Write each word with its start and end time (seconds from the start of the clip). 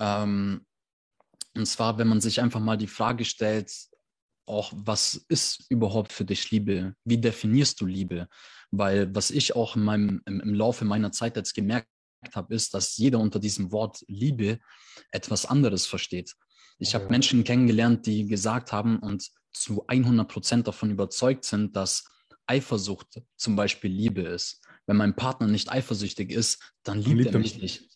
Ähm, 0.00 0.66
und 1.56 1.66
zwar, 1.66 1.98
wenn 1.98 2.08
man 2.08 2.20
sich 2.20 2.40
einfach 2.40 2.60
mal 2.60 2.76
die 2.76 2.86
Frage 2.86 3.24
stellt, 3.24 3.72
auch 4.46 4.72
was 4.74 5.14
ist 5.28 5.64
überhaupt 5.70 6.12
für 6.12 6.24
dich 6.24 6.50
Liebe? 6.50 6.94
Wie 7.04 7.18
definierst 7.18 7.80
du 7.80 7.86
Liebe? 7.86 8.28
Weil 8.70 9.14
was 9.14 9.30
ich 9.30 9.56
auch 9.56 9.76
in 9.76 9.82
meinem, 9.82 10.22
im, 10.26 10.40
im 10.40 10.54
Laufe 10.54 10.84
meiner 10.84 11.12
Zeit 11.12 11.36
jetzt 11.36 11.54
gemerkt 11.54 11.88
habe, 12.32 12.54
ist, 12.54 12.74
dass 12.74 12.96
jeder 12.96 13.20
unter 13.20 13.38
diesem 13.38 13.72
Wort 13.72 14.04
Liebe 14.06 14.58
etwas 15.10 15.46
anderes 15.46 15.86
versteht. 15.86 16.34
Ich 16.78 16.94
habe 16.94 17.08
Menschen 17.08 17.44
kennengelernt, 17.44 18.06
die 18.06 18.26
gesagt 18.26 18.72
haben 18.72 18.98
und 18.98 19.30
zu 19.52 19.86
100 19.86 20.28
Prozent 20.28 20.66
davon 20.66 20.90
überzeugt 20.90 21.44
sind, 21.44 21.76
dass 21.76 22.04
Eifersucht 22.46 23.22
zum 23.36 23.56
Beispiel 23.56 23.90
Liebe 23.90 24.22
ist. 24.22 24.60
Wenn 24.86 24.96
mein 24.96 25.16
Partner 25.16 25.46
nicht 25.46 25.70
eifersüchtig 25.70 26.30
ist, 26.30 26.74
dann 26.82 26.98
liebt, 26.98 27.20
liebt 27.20 27.34
er 27.34 27.38
mich 27.38 27.58
nicht. 27.58 27.88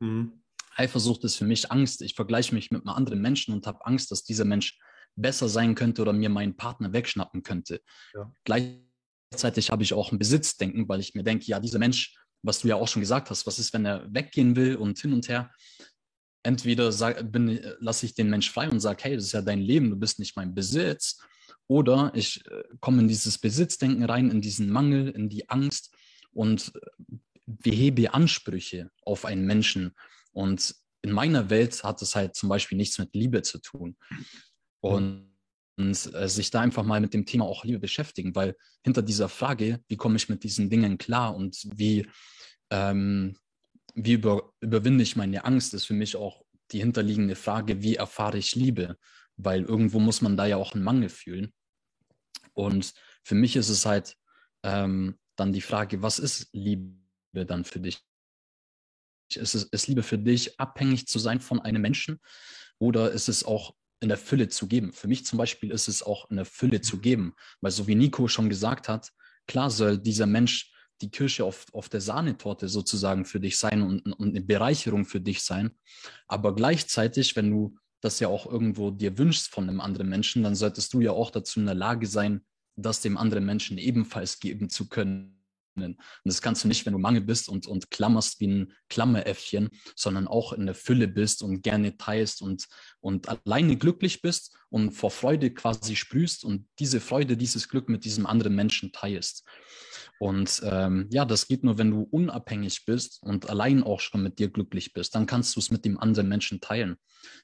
Mhm. 0.00 0.42
Eifersucht 0.76 1.24
ist 1.24 1.36
für 1.36 1.44
mich 1.44 1.70
Angst. 1.70 2.02
Ich 2.02 2.14
vergleiche 2.14 2.54
mich 2.54 2.70
mit 2.70 2.82
einem 2.82 2.94
anderen 2.94 3.20
Menschen 3.20 3.54
und 3.54 3.66
habe 3.66 3.84
Angst, 3.86 4.10
dass 4.10 4.22
dieser 4.22 4.44
Mensch 4.44 4.78
besser 5.16 5.48
sein 5.48 5.74
könnte 5.74 6.02
oder 6.02 6.12
mir 6.12 6.28
meinen 6.28 6.56
Partner 6.56 6.92
wegschnappen 6.92 7.42
könnte. 7.42 7.80
Ja. 8.14 8.32
Gleichzeitig 8.44 9.70
habe 9.70 9.82
ich 9.82 9.94
auch 9.94 10.12
ein 10.12 10.18
Besitzdenken, 10.18 10.88
weil 10.88 11.00
ich 11.00 11.14
mir 11.14 11.24
denke, 11.24 11.46
ja, 11.46 11.58
dieser 11.58 11.78
Mensch, 11.78 12.16
was 12.42 12.60
du 12.60 12.68
ja 12.68 12.76
auch 12.76 12.88
schon 12.88 13.00
gesagt 13.00 13.30
hast, 13.30 13.46
was 13.46 13.58
ist, 13.58 13.72
wenn 13.72 13.86
er 13.86 14.06
weggehen 14.12 14.56
will 14.56 14.76
und 14.76 14.98
hin 14.98 15.12
und 15.12 15.28
her? 15.28 15.50
Entweder 16.42 16.90
lasse 17.80 18.06
ich 18.06 18.14
den 18.14 18.30
Mensch 18.30 18.50
frei 18.50 18.68
und 18.68 18.78
sage, 18.80 19.02
hey, 19.04 19.16
das 19.16 19.24
ist 19.24 19.32
ja 19.32 19.42
dein 19.42 19.60
Leben, 19.60 19.90
du 19.90 19.96
bist 19.96 20.18
nicht 20.18 20.36
mein 20.36 20.54
Besitz. 20.54 21.18
Oder 21.66 22.12
ich 22.14 22.46
äh, 22.46 22.62
komme 22.80 23.00
in 23.02 23.08
dieses 23.08 23.38
Besitzdenken 23.38 24.04
rein, 24.04 24.30
in 24.30 24.40
diesen 24.40 24.70
Mangel, 24.70 25.08
in 25.08 25.28
die 25.28 25.48
Angst 25.48 25.92
und 26.30 26.72
äh, 26.76 27.16
behebe 27.46 28.14
Ansprüche 28.14 28.90
auf 29.02 29.24
einen 29.24 29.46
Menschen. 29.46 29.92
Und 30.36 30.74
in 31.00 31.12
meiner 31.12 31.48
Welt 31.48 31.82
hat 31.82 32.02
es 32.02 32.14
halt 32.14 32.36
zum 32.36 32.50
Beispiel 32.50 32.76
nichts 32.76 32.98
mit 32.98 33.14
Liebe 33.14 33.40
zu 33.40 33.58
tun. 33.58 33.96
Und, 34.80 35.32
und 35.78 36.14
äh, 36.14 36.28
sich 36.28 36.50
da 36.50 36.60
einfach 36.60 36.84
mal 36.84 37.00
mit 37.00 37.14
dem 37.14 37.24
Thema 37.24 37.46
auch 37.46 37.64
Liebe 37.64 37.78
beschäftigen, 37.78 38.34
weil 38.34 38.54
hinter 38.84 39.00
dieser 39.00 39.30
Frage, 39.30 39.80
wie 39.88 39.96
komme 39.96 40.16
ich 40.16 40.28
mit 40.28 40.44
diesen 40.44 40.68
Dingen 40.68 40.98
klar 40.98 41.34
und 41.34 41.56
wie, 41.74 42.06
ähm, 42.70 43.38
wie 43.94 44.12
über, 44.12 44.52
überwinde 44.60 45.02
ich 45.02 45.16
meine 45.16 45.46
Angst, 45.46 45.72
ist 45.72 45.86
für 45.86 45.94
mich 45.94 46.16
auch 46.16 46.44
die 46.70 46.80
hinterliegende 46.80 47.34
Frage, 47.34 47.80
wie 47.82 47.96
erfahre 47.96 48.36
ich 48.36 48.54
Liebe? 48.54 48.98
Weil 49.38 49.62
irgendwo 49.62 50.00
muss 50.00 50.20
man 50.20 50.36
da 50.36 50.44
ja 50.44 50.58
auch 50.58 50.74
einen 50.74 50.84
Mangel 50.84 51.08
fühlen. 51.08 51.54
Und 52.52 52.92
für 53.24 53.34
mich 53.34 53.56
ist 53.56 53.70
es 53.70 53.86
halt 53.86 54.16
ähm, 54.62 55.18
dann 55.34 55.54
die 55.54 55.62
Frage, 55.62 56.02
was 56.02 56.18
ist 56.18 56.50
Liebe 56.52 57.46
dann 57.46 57.64
für 57.64 57.80
dich? 57.80 58.02
Ist 59.34 59.54
es 59.54 59.64
ist 59.64 59.88
Liebe 59.88 60.02
für 60.02 60.18
dich, 60.18 60.58
abhängig 60.60 61.06
zu 61.06 61.18
sein 61.18 61.40
von 61.40 61.60
einem 61.60 61.82
Menschen? 61.82 62.20
Oder 62.78 63.10
ist 63.10 63.28
es 63.28 63.44
auch 63.44 63.74
in 64.00 64.08
der 64.08 64.18
Fülle 64.18 64.48
zu 64.48 64.66
geben? 64.66 64.92
Für 64.92 65.08
mich 65.08 65.24
zum 65.24 65.38
Beispiel 65.38 65.70
ist 65.70 65.88
es 65.88 66.02
auch 66.02 66.30
in 66.30 66.36
der 66.36 66.44
Fülle 66.44 66.80
zu 66.80 66.98
geben, 66.98 67.34
weil 67.60 67.72
so 67.72 67.86
wie 67.86 67.94
Nico 67.94 68.28
schon 68.28 68.48
gesagt 68.48 68.88
hat, 68.88 69.10
klar 69.46 69.70
soll 69.70 69.98
dieser 69.98 70.26
Mensch 70.26 70.72
die 71.02 71.10
Kirsche 71.10 71.44
auf, 71.44 71.66
auf 71.72 71.88
der 71.88 72.00
Sahnetorte 72.00 72.68
sozusagen 72.68 73.24
für 73.24 73.40
dich 73.40 73.58
sein 73.58 73.82
und, 73.82 74.00
und 74.06 74.28
eine 74.30 74.40
Bereicherung 74.40 75.04
für 75.04 75.20
dich 75.20 75.42
sein. 75.42 75.72
Aber 76.26 76.54
gleichzeitig, 76.54 77.36
wenn 77.36 77.50
du 77.50 77.76
das 78.00 78.20
ja 78.20 78.28
auch 78.28 78.46
irgendwo 78.46 78.90
dir 78.90 79.18
wünschst 79.18 79.48
von 79.48 79.68
einem 79.68 79.80
anderen 79.80 80.08
Menschen, 80.08 80.42
dann 80.42 80.54
solltest 80.54 80.92
du 80.94 81.00
ja 81.00 81.10
auch 81.10 81.30
dazu 81.30 81.60
in 81.60 81.66
der 81.66 81.74
Lage 81.74 82.06
sein, 82.06 82.44
das 82.76 83.00
dem 83.00 83.16
anderen 83.16 83.44
Menschen 83.44 83.78
ebenfalls 83.78 84.38
geben 84.38 84.68
zu 84.68 84.88
können. 84.88 85.35
Und 85.84 85.98
das 86.24 86.42
kannst 86.42 86.64
du 86.64 86.68
nicht, 86.68 86.86
wenn 86.86 86.92
du 86.92 86.98
Mangel 86.98 87.22
bist 87.22 87.48
und, 87.48 87.66
und 87.66 87.90
klammerst 87.90 88.40
wie 88.40 88.48
ein 88.48 88.72
Klammeräffchen, 88.88 89.68
sondern 89.94 90.26
auch 90.26 90.52
in 90.52 90.66
der 90.66 90.74
Fülle 90.74 91.08
bist 91.08 91.42
und 91.42 91.62
gerne 91.62 91.96
teilst 91.96 92.42
und, 92.42 92.66
und 93.00 93.28
alleine 93.28 93.76
glücklich 93.76 94.22
bist 94.22 94.56
und 94.68 94.92
vor 94.92 95.10
Freude 95.10 95.52
quasi 95.52 95.96
sprühst 95.96 96.44
und 96.44 96.66
diese 96.78 97.00
Freude, 97.00 97.36
dieses 97.36 97.68
Glück 97.68 97.88
mit 97.88 98.04
diesem 98.04 98.26
anderen 98.26 98.54
Menschen 98.54 98.92
teilst. 98.92 99.44
Und 100.18 100.62
ähm, 100.64 101.08
ja, 101.10 101.24
das 101.24 101.46
geht 101.46 101.62
nur, 101.62 101.78
wenn 101.78 101.90
du 101.90 102.02
unabhängig 102.02 102.84
bist 102.86 103.22
und 103.22 103.50
allein 103.50 103.82
auch 103.82 104.00
schon 104.00 104.22
mit 104.22 104.38
dir 104.38 104.48
glücklich 104.48 104.92
bist. 104.92 105.14
Dann 105.14 105.26
kannst 105.26 105.54
du 105.56 105.60
es 105.60 105.70
mit 105.70 105.84
dem 105.84 105.98
anderen 105.98 106.28
Menschen 106.28 106.60
teilen. 106.60 106.96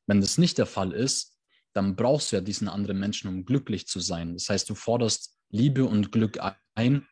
Wenn 0.06 0.20
das 0.20 0.38
nicht 0.38 0.58
der 0.58 0.66
Fall 0.66 0.92
ist, 0.92 1.38
dann 1.74 1.96
brauchst 1.96 2.32
du 2.32 2.36
ja 2.36 2.42
diesen 2.42 2.68
anderen 2.68 2.98
Menschen, 2.98 3.28
um 3.28 3.44
glücklich 3.44 3.86
zu 3.86 4.00
sein. 4.00 4.34
Das 4.34 4.48
heißt, 4.48 4.68
du 4.68 4.74
forderst 4.74 5.36
Liebe 5.50 5.84
und 5.84 6.12
Glück 6.12 6.38
ein 6.74 7.06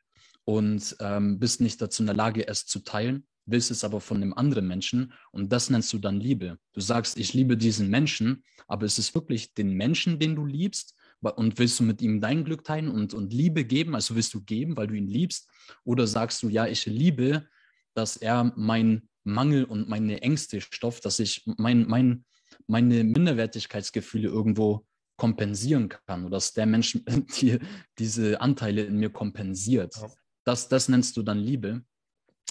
und 0.50 0.96
ähm, 0.98 1.38
bist 1.38 1.60
nicht 1.60 1.80
dazu 1.80 2.02
in 2.02 2.06
der 2.06 2.16
Lage, 2.16 2.48
es 2.48 2.66
zu 2.66 2.80
teilen, 2.80 3.24
willst 3.46 3.70
es 3.70 3.84
aber 3.84 4.00
von 4.00 4.20
dem 4.20 4.36
anderen 4.36 4.66
Menschen 4.66 5.12
und 5.30 5.52
das 5.52 5.70
nennst 5.70 5.92
du 5.92 5.98
dann 5.98 6.18
Liebe. 6.18 6.58
Du 6.72 6.80
sagst, 6.80 7.16
ich 7.18 7.34
liebe 7.34 7.56
diesen 7.56 7.88
Menschen, 7.88 8.42
aber 8.66 8.84
ist 8.84 8.98
es 8.98 9.14
wirklich 9.14 9.54
den 9.54 9.74
Menschen, 9.74 10.18
den 10.18 10.34
du 10.34 10.44
liebst 10.44 10.96
und 11.20 11.56
willst 11.60 11.78
du 11.78 11.84
mit 11.84 12.02
ihm 12.02 12.20
dein 12.20 12.42
Glück 12.42 12.64
teilen 12.64 12.88
und, 12.88 13.14
und 13.14 13.32
Liebe 13.32 13.64
geben, 13.64 13.94
also 13.94 14.16
willst 14.16 14.34
du 14.34 14.40
geben, 14.40 14.76
weil 14.76 14.88
du 14.88 14.94
ihn 14.94 15.06
liebst 15.06 15.48
oder 15.84 16.08
sagst 16.08 16.42
du, 16.42 16.48
ja, 16.48 16.66
ich 16.66 16.84
liebe, 16.84 17.46
dass 17.94 18.16
er 18.16 18.52
mein 18.56 19.08
Mangel 19.22 19.62
und 19.62 19.88
meine 19.88 20.20
Ängste 20.20 20.60
stofft, 20.60 21.04
dass 21.04 21.20
ich 21.20 21.44
mein, 21.44 21.86
mein, 21.86 22.24
meine 22.66 23.04
Minderwertigkeitsgefühle 23.04 24.28
irgendwo 24.28 24.84
kompensieren 25.16 25.88
kann 25.88 26.24
oder 26.24 26.38
dass 26.38 26.54
der 26.54 26.66
Mensch 26.66 26.98
die, 27.40 27.60
diese 27.98 28.40
Anteile 28.40 28.82
in 28.82 28.96
mir 28.96 29.10
kompensiert. 29.10 29.94
Ja. 29.94 30.10
Das, 30.50 30.68
das 30.68 30.88
nennst 30.88 31.16
du 31.16 31.22
dann 31.22 31.38
Liebe. 31.38 31.84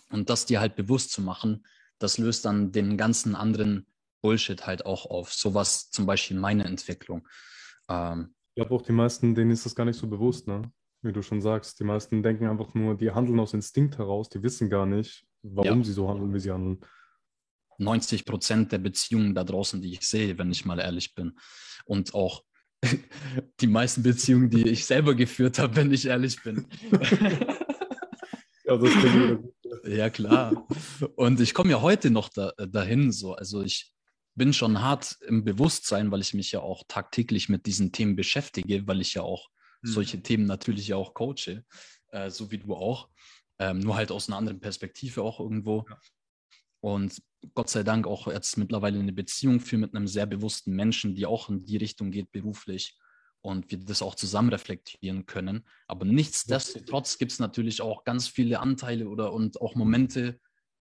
Und 0.09 0.29
das 0.29 0.45
dir 0.45 0.61
halt 0.61 0.77
bewusst 0.77 1.11
zu 1.11 1.21
machen, 1.21 1.65
das 1.99 2.17
löst 2.17 2.45
dann 2.45 2.71
den 2.71 2.95
ganzen 2.95 3.35
anderen 3.35 3.87
Bullshit 4.21 4.65
halt 4.65 4.85
auch 4.85 5.05
auf. 5.05 5.33
Sowas 5.33 5.91
zum 5.91 6.05
Beispiel 6.05 6.39
meine 6.39 6.63
Entwicklung. 6.63 7.27
Ähm, 7.89 8.33
ich 8.55 8.61
glaube 8.61 8.73
auch 8.73 8.83
die 8.83 8.93
meisten, 8.93 9.35
denen 9.35 9.51
ist 9.51 9.65
das 9.65 9.75
gar 9.75 9.83
nicht 9.83 9.99
so 9.99 10.07
bewusst, 10.07 10.47
ne? 10.47 10.61
Wie 11.01 11.11
du 11.11 11.21
schon 11.21 11.41
sagst. 11.41 11.77
Die 11.81 11.83
meisten 11.83 12.23
denken 12.23 12.47
einfach 12.47 12.73
nur, 12.73 12.95
die 12.95 13.11
handeln 13.11 13.37
aus 13.37 13.53
Instinkt 13.53 13.97
heraus, 13.97 14.29
die 14.29 14.41
wissen 14.43 14.69
gar 14.69 14.85
nicht, 14.85 15.25
warum 15.41 15.79
ja. 15.79 15.83
sie 15.83 15.91
so 15.91 16.07
handeln, 16.07 16.33
wie 16.33 16.39
sie 16.39 16.51
handeln. 16.51 16.79
90 17.79 18.23
Prozent 18.23 18.71
der 18.71 18.77
Beziehungen 18.77 19.35
da 19.35 19.43
draußen, 19.43 19.81
die 19.81 19.91
ich 19.91 20.07
sehe, 20.07 20.37
wenn 20.37 20.51
ich 20.51 20.63
mal 20.63 20.79
ehrlich 20.79 21.15
bin. 21.15 21.37
Und 21.83 22.13
auch 22.13 22.45
die 23.59 23.67
meisten 23.67 24.03
Beziehungen, 24.03 24.49
die 24.49 24.69
ich 24.69 24.85
selber 24.85 25.15
geführt 25.15 25.59
habe, 25.59 25.75
wenn 25.75 25.91
ich 25.91 26.05
ehrlich 26.05 26.41
bin. 26.43 26.65
ja, 28.69 28.77
das 28.77 28.91
ja, 29.85 30.09
klar. 30.09 30.67
Und 31.15 31.39
ich 31.39 31.53
komme 31.53 31.71
ja 31.71 31.81
heute 31.81 32.11
noch 32.11 32.29
da, 32.29 32.51
dahin 32.51 33.11
so. 33.11 33.33
Also 33.33 33.61
ich 33.61 33.91
bin 34.35 34.53
schon 34.53 34.81
hart 34.81 35.17
im 35.27 35.43
Bewusstsein, 35.43 36.11
weil 36.11 36.21
ich 36.21 36.33
mich 36.33 36.51
ja 36.51 36.61
auch 36.61 36.83
tagtäglich 36.87 37.49
mit 37.49 37.65
diesen 37.65 37.91
Themen 37.91 38.15
beschäftige, 38.15 38.87
weil 38.87 39.01
ich 39.01 39.13
ja 39.13 39.21
auch 39.21 39.49
hm. 39.81 39.91
solche 39.91 40.21
Themen 40.21 40.45
natürlich 40.45 40.87
ja 40.87 40.95
auch 40.95 41.13
coache, 41.13 41.63
äh, 42.11 42.29
so 42.29 42.51
wie 42.51 42.57
du 42.57 42.75
auch. 42.75 43.09
Ähm, 43.57 43.79
nur 43.79 43.95
halt 43.95 44.11
aus 44.11 44.29
einer 44.29 44.37
anderen 44.37 44.59
Perspektive 44.59 45.21
auch 45.21 45.39
irgendwo. 45.39 45.85
Ja. 45.89 45.99
Und 46.81 47.21
Gott 47.53 47.69
sei 47.69 47.83
Dank 47.83 48.07
auch 48.07 48.27
jetzt 48.27 48.57
mittlerweile 48.57 48.99
eine 48.99 49.11
Beziehung 49.11 49.59
für 49.59 49.77
mit 49.77 49.95
einem 49.95 50.07
sehr 50.07 50.25
bewussten 50.25 50.73
Menschen, 50.73 51.15
die 51.15 51.25
auch 51.25 51.49
in 51.49 51.65
die 51.65 51.77
Richtung 51.77 52.11
geht 52.11 52.31
beruflich 52.31 52.97
und 53.41 53.71
wir 53.71 53.79
das 53.79 54.01
auch 54.01 54.15
zusammen 54.15 54.49
reflektieren 54.49 55.25
können. 55.25 55.65
Aber 55.87 56.05
nichtsdestotrotz 56.05 57.17
gibt 57.17 57.31
es 57.31 57.39
natürlich 57.39 57.81
auch 57.81 58.03
ganz 58.03 58.27
viele 58.27 58.59
Anteile 58.59 59.07
oder 59.07 59.33
und 59.33 59.61
auch 59.61 59.75
Momente, 59.75 60.39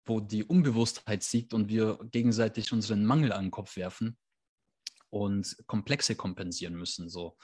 wo 0.05 0.19
die 0.19 0.43
Unbewusstheit 0.43 1.23
siegt 1.23 1.53
und 1.53 1.69
wir 1.69 1.99
gegenseitig 2.11 2.71
unseren 2.73 3.05
Mangel 3.05 3.31
an 3.31 3.45
den 3.45 3.51
Kopf 3.51 3.75
werfen 3.75 4.17
und 5.09 5.55
Komplexe 5.67 6.15
kompensieren 6.15 6.75
müssen. 6.75 7.09
So. 7.09 7.37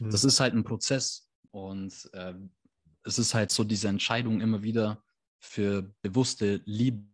Mhm. 0.00 0.10
Das 0.10 0.24
ist 0.24 0.40
halt 0.40 0.54
ein 0.54 0.64
Prozess 0.64 1.30
und 1.50 2.08
äh, 2.14 2.34
es 3.04 3.18
ist 3.18 3.34
halt 3.34 3.50
so 3.50 3.64
diese 3.64 3.88
Entscheidung 3.88 4.40
immer 4.40 4.62
wieder 4.62 5.04
für 5.38 5.94
bewusste 6.00 6.62
Liebe 6.64 7.04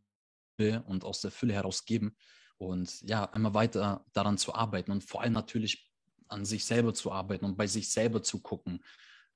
und 0.87 1.05
aus 1.05 1.21
der 1.21 1.33
Fülle 1.33 1.55
heraus 1.55 1.85
geben 1.85 2.15
und 2.59 3.01
ja, 3.03 3.25
immer 3.35 3.55
weiter 3.55 4.05
daran 4.13 4.39
zu 4.39 4.55
arbeiten 4.55 4.93
und 4.93 5.03
vor 5.03 5.23
allem 5.23 5.33
natürlich 5.33 5.90
an 6.31 6.45
sich 6.45 6.65
selber 6.65 6.95
zu 6.95 7.13
arbeiten 7.13 7.45
und 7.45 7.57
bei 7.57 7.67
sich 7.67 7.91
selber 7.91 8.23
zu 8.23 8.41
gucken. 8.41 8.83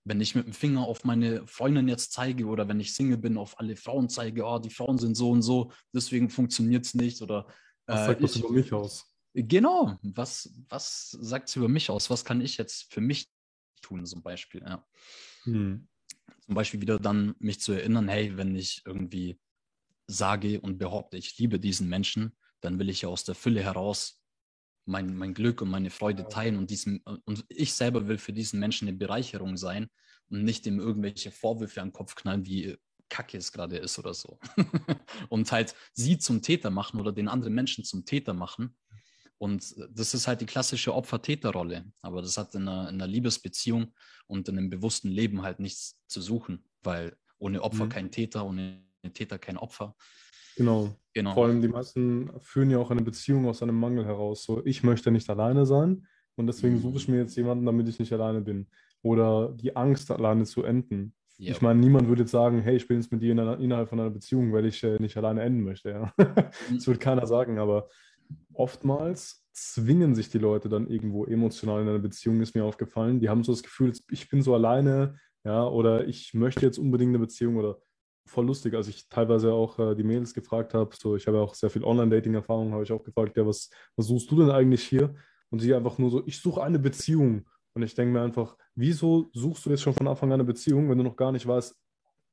Wenn 0.04 0.20
ich 0.20 0.34
mit 0.34 0.46
dem 0.46 0.52
Finger 0.52 0.82
auf 0.82 1.04
meine 1.04 1.46
Freundin 1.46 1.88
jetzt 1.88 2.12
zeige 2.12 2.46
oder 2.46 2.68
wenn 2.68 2.80
ich 2.80 2.94
Single 2.94 3.16
bin, 3.16 3.38
auf 3.38 3.58
alle 3.58 3.76
Frauen 3.76 4.08
zeige, 4.08 4.44
oh, 4.44 4.58
die 4.58 4.70
Frauen 4.70 4.98
sind 4.98 5.14
so 5.14 5.30
und 5.30 5.42
so, 5.42 5.72
deswegen 5.92 6.28
funktioniert 6.28 6.84
es 6.84 6.94
nicht 6.94 7.22
oder 7.22 7.46
was 7.86 8.02
äh, 8.02 8.06
sagt 8.06 8.22
das 8.22 8.36
über 8.36 8.50
mich 8.50 8.72
aus? 8.72 9.10
Genau, 9.32 9.98
was, 10.02 10.52
was 10.68 11.10
sagt 11.10 11.48
es 11.48 11.56
über 11.56 11.68
mich 11.68 11.90
aus? 11.90 12.10
Was 12.10 12.24
kann 12.24 12.40
ich 12.40 12.56
jetzt 12.56 12.92
für 12.92 13.00
mich 13.00 13.28
tun, 13.82 14.04
zum 14.06 14.22
Beispiel? 14.22 14.62
Ja. 14.62 14.86
Hm. 15.44 15.88
Zum 16.40 16.54
Beispiel 16.54 16.80
wieder 16.80 16.98
dann 16.98 17.34
mich 17.38 17.60
zu 17.60 17.72
erinnern, 17.72 18.08
hey, 18.08 18.36
wenn 18.36 18.54
ich 18.54 18.82
irgendwie 18.84 19.38
sage 20.06 20.60
und 20.60 20.78
behaupte, 20.78 21.16
ich 21.16 21.38
liebe 21.38 21.58
diesen 21.58 21.88
Menschen, 21.88 22.36
dann 22.60 22.78
will 22.78 22.88
ich 22.90 23.02
ja 23.02 23.08
aus 23.08 23.24
der 23.24 23.34
Fülle 23.34 23.62
heraus 23.62 24.23
mein, 24.86 25.16
mein 25.16 25.34
Glück 25.34 25.62
und 25.62 25.70
meine 25.70 25.90
Freude 25.90 26.28
teilen 26.28 26.56
und, 26.56 26.70
diesem, 26.70 27.02
und 27.24 27.44
ich 27.48 27.72
selber 27.74 28.06
will 28.08 28.18
für 28.18 28.32
diesen 28.32 28.60
Menschen 28.60 28.88
eine 28.88 28.96
Bereicherung 28.96 29.56
sein 29.56 29.88
und 30.30 30.44
nicht 30.44 30.66
ihm 30.66 30.78
irgendwelche 30.78 31.30
Vorwürfe 31.30 31.80
an 31.80 31.88
den 31.88 31.92
Kopf 31.92 32.14
knallen, 32.14 32.44
wie 32.44 32.76
kacke 33.08 33.38
es 33.38 33.52
gerade 33.52 33.76
ist 33.76 33.98
oder 33.98 34.14
so. 34.14 34.38
und 35.28 35.50
halt 35.52 35.74
sie 35.92 36.18
zum 36.18 36.42
Täter 36.42 36.70
machen 36.70 37.00
oder 37.00 37.12
den 37.12 37.28
anderen 37.28 37.54
Menschen 37.54 37.84
zum 37.84 38.04
Täter 38.04 38.34
machen. 38.34 38.76
Und 39.38 39.74
das 39.90 40.14
ist 40.14 40.26
halt 40.26 40.40
die 40.40 40.46
klassische 40.46 40.94
Opfer-Täter-Rolle. 40.94 41.84
Aber 42.02 42.22
das 42.22 42.36
hat 42.36 42.54
in 42.54 42.68
einer, 42.68 42.88
in 42.88 42.94
einer, 42.94 43.06
Liebesbeziehung 43.06 43.92
und 44.26 44.48
in 44.48 44.58
einem 44.58 44.70
bewussten 44.70 45.08
Leben 45.08 45.42
halt 45.42 45.60
nichts 45.60 46.00
zu 46.06 46.20
suchen, 46.20 46.64
weil 46.82 47.16
ohne 47.38 47.62
Opfer 47.62 47.86
mhm. 47.86 47.88
kein 47.90 48.10
Täter, 48.10 48.46
ohne 48.46 48.84
Täter 49.12 49.38
kein 49.38 49.56
Opfer. 49.56 49.94
Genau. 50.56 50.94
genau. 51.12 51.34
Vor 51.34 51.46
allem 51.46 51.60
die 51.60 51.68
meisten 51.68 52.30
führen 52.40 52.70
ja 52.70 52.78
auch 52.78 52.90
eine 52.90 53.02
Beziehung 53.02 53.46
aus 53.46 53.62
einem 53.62 53.78
Mangel 53.78 54.04
heraus. 54.04 54.44
So, 54.44 54.64
ich 54.64 54.82
möchte 54.82 55.10
nicht 55.10 55.28
alleine 55.28 55.66
sein 55.66 56.06
und 56.36 56.46
deswegen 56.46 56.76
mhm. 56.76 56.80
suche 56.80 56.96
ich 56.98 57.08
mir 57.08 57.18
jetzt 57.18 57.36
jemanden, 57.36 57.66
damit 57.66 57.88
ich 57.88 57.98
nicht 57.98 58.12
alleine 58.12 58.40
bin. 58.40 58.68
Oder 59.02 59.52
die 59.52 59.76
Angst, 59.76 60.10
alleine 60.10 60.44
zu 60.44 60.62
enden. 60.62 61.14
Yep. 61.38 61.50
Ich 61.50 61.62
meine, 61.62 61.80
niemand 61.80 62.08
würde 62.08 62.22
jetzt 62.22 62.30
sagen, 62.30 62.62
hey, 62.62 62.76
ich 62.76 62.86
bin 62.86 63.00
jetzt 63.00 63.10
mit 63.10 63.20
dir 63.20 63.32
in 63.32 63.40
einer, 63.40 63.58
innerhalb 63.58 63.88
von 63.88 63.98
einer 63.98 64.10
Beziehung, 64.10 64.52
weil 64.52 64.66
ich 64.66 64.82
äh, 64.84 64.98
nicht 65.00 65.16
alleine 65.16 65.42
enden 65.42 65.62
möchte. 65.62 65.90
Ja? 65.90 66.12
Mhm. 66.16 66.34
das 66.76 66.86
wird 66.86 67.00
keiner 67.00 67.26
sagen, 67.26 67.58
aber 67.58 67.88
oftmals 68.52 69.44
zwingen 69.52 70.14
sich 70.14 70.30
die 70.30 70.38
Leute 70.38 70.68
dann 70.68 70.88
irgendwo 70.88 71.24
emotional 71.24 71.82
in 71.82 71.88
einer 71.88 71.98
Beziehung, 71.98 72.40
ist 72.40 72.54
mir 72.54 72.64
aufgefallen. 72.64 73.20
Die 73.20 73.28
haben 73.28 73.44
so 73.44 73.52
das 73.52 73.62
Gefühl, 73.62 73.92
ich 74.10 74.28
bin 74.28 74.42
so 74.42 74.54
alleine, 74.54 75.16
ja, 75.44 75.66
oder 75.66 76.06
ich 76.08 76.34
möchte 76.34 76.64
jetzt 76.64 76.78
unbedingt 76.78 77.10
eine 77.10 77.18
Beziehung 77.18 77.56
oder 77.56 77.78
voll 78.26 78.46
lustig, 78.46 78.74
als 78.74 78.88
ich 78.88 79.08
teilweise 79.08 79.52
auch 79.52 79.78
äh, 79.78 79.94
die 79.94 80.02
Mädels 80.02 80.34
gefragt 80.34 80.74
habe, 80.74 80.94
so 80.96 81.16
ich 81.16 81.26
habe 81.26 81.38
ja 81.38 81.42
auch 81.42 81.54
sehr 81.54 81.70
viel 81.70 81.84
Online-Dating-Erfahrung, 81.84 82.72
habe 82.72 82.82
ich 82.82 82.92
auch 82.92 83.02
gefragt, 83.02 83.36
ja, 83.36 83.46
was, 83.46 83.70
was 83.96 84.06
suchst 84.06 84.30
du 84.30 84.36
denn 84.36 84.50
eigentlich 84.50 84.84
hier? 84.84 85.14
Und 85.50 85.60
sie 85.60 85.74
einfach 85.74 85.98
nur 85.98 86.10
so, 86.10 86.22
ich 86.26 86.40
suche 86.40 86.62
eine 86.62 86.78
Beziehung. 86.78 87.44
Und 87.74 87.82
ich 87.82 87.94
denke 87.94 88.12
mir 88.12 88.22
einfach, 88.22 88.56
wieso 88.74 89.30
suchst 89.32 89.66
du 89.66 89.70
jetzt 89.70 89.82
schon 89.82 89.94
von 89.94 90.08
Anfang 90.08 90.30
an 90.30 90.34
eine 90.34 90.44
Beziehung, 90.44 90.88
wenn 90.88 90.98
du 90.98 91.04
noch 91.04 91.16
gar 91.16 91.32
nicht 91.32 91.46
weißt, 91.46 91.76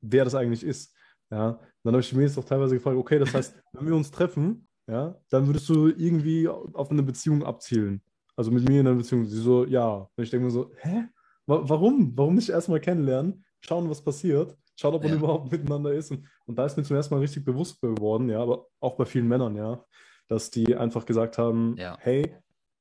wer 0.00 0.24
das 0.24 0.34
eigentlich 0.34 0.64
ist? 0.64 0.94
Ja, 1.30 1.58
dann 1.82 1.94
habe 1.94 2.00
ich 2.00 2.10
die 2.10 2.16
Mädels 2.16 2.36
auch 2.38 2.44
teilweise 2.44 2.74
gefragt, 2.76 2.96
okay, 2.96 3.18
das 3.18 3.32
heißt, 3.32 3.54
wenn 3.72 3.86
wir 3.86 3.94
uns 3.94 4.10
treffen, 4.10 4.68
ja, 4.86 5.16
dann 5.30 5.46
würdest 5.46 5.68
du 5.68 5.88
irgendwie 5.88 6.48
auf 6.48 6.90
eine 6.90 7.02
Beziehung 7.02 7.42
abzielen. 7.44 8.02
Also 8.36 8.50
mit 8.50 8.68
mir 8.68 8.80
in 8.80 8.86
einer 8.86 8.96
Beziehung. 8.96 9.24
Sie 9.24 9.40
so, 9.40 9.66
ja. 9.66 10.08
Und 10.16 10.24
ich 10.24 10.30
denke 10.30 10.46
mir 10.46 10.50
so, 10.50 10.72
hä? 10.76 11.08
Warum? 11.46 12.16
Warum 12.16 12.36
nicht 12.36 12.50
erstmal 12.50 12.80
kennenlernen, 12.80 13.44
schauen, 13.60 13.90
was 13.90 14.02
passiert, 14.02 14.56
schauen, 14.76 14.94
ob 14.94 15.02
man 15.02 15.12
ja. 15.12 15.18
überhaupt 15.18 15.52
miteinander 15.52 15.92
ist. 15.92 16.10
Und, 16.10 16.26
und 16.46 16.56
da 16.56 16.66
ist 16.66 16.76
mir 16.76 16.82
zum 16.82 16.96
ersten 16.96 17.14
Mal 17.14 17.20
richtig 17.20 17.44
bewusst 17.44 17.80
geworden, 17.80 18.28
ja, 18.28 18.40
aber 18.40 18.66
auch 18.80 18.96
bei 18.96 19.04
vielen 19.04 19.28
Männern, 19.28 19.56
ja, 19.56 19.84
dass 20.28 20.50
die 20.50 20.76
einfach 20.76 21.06
gesagt 21.06 21.38
haben, 21.38 21.76
ja. 21.78 21.96
hey, 22.00 22.36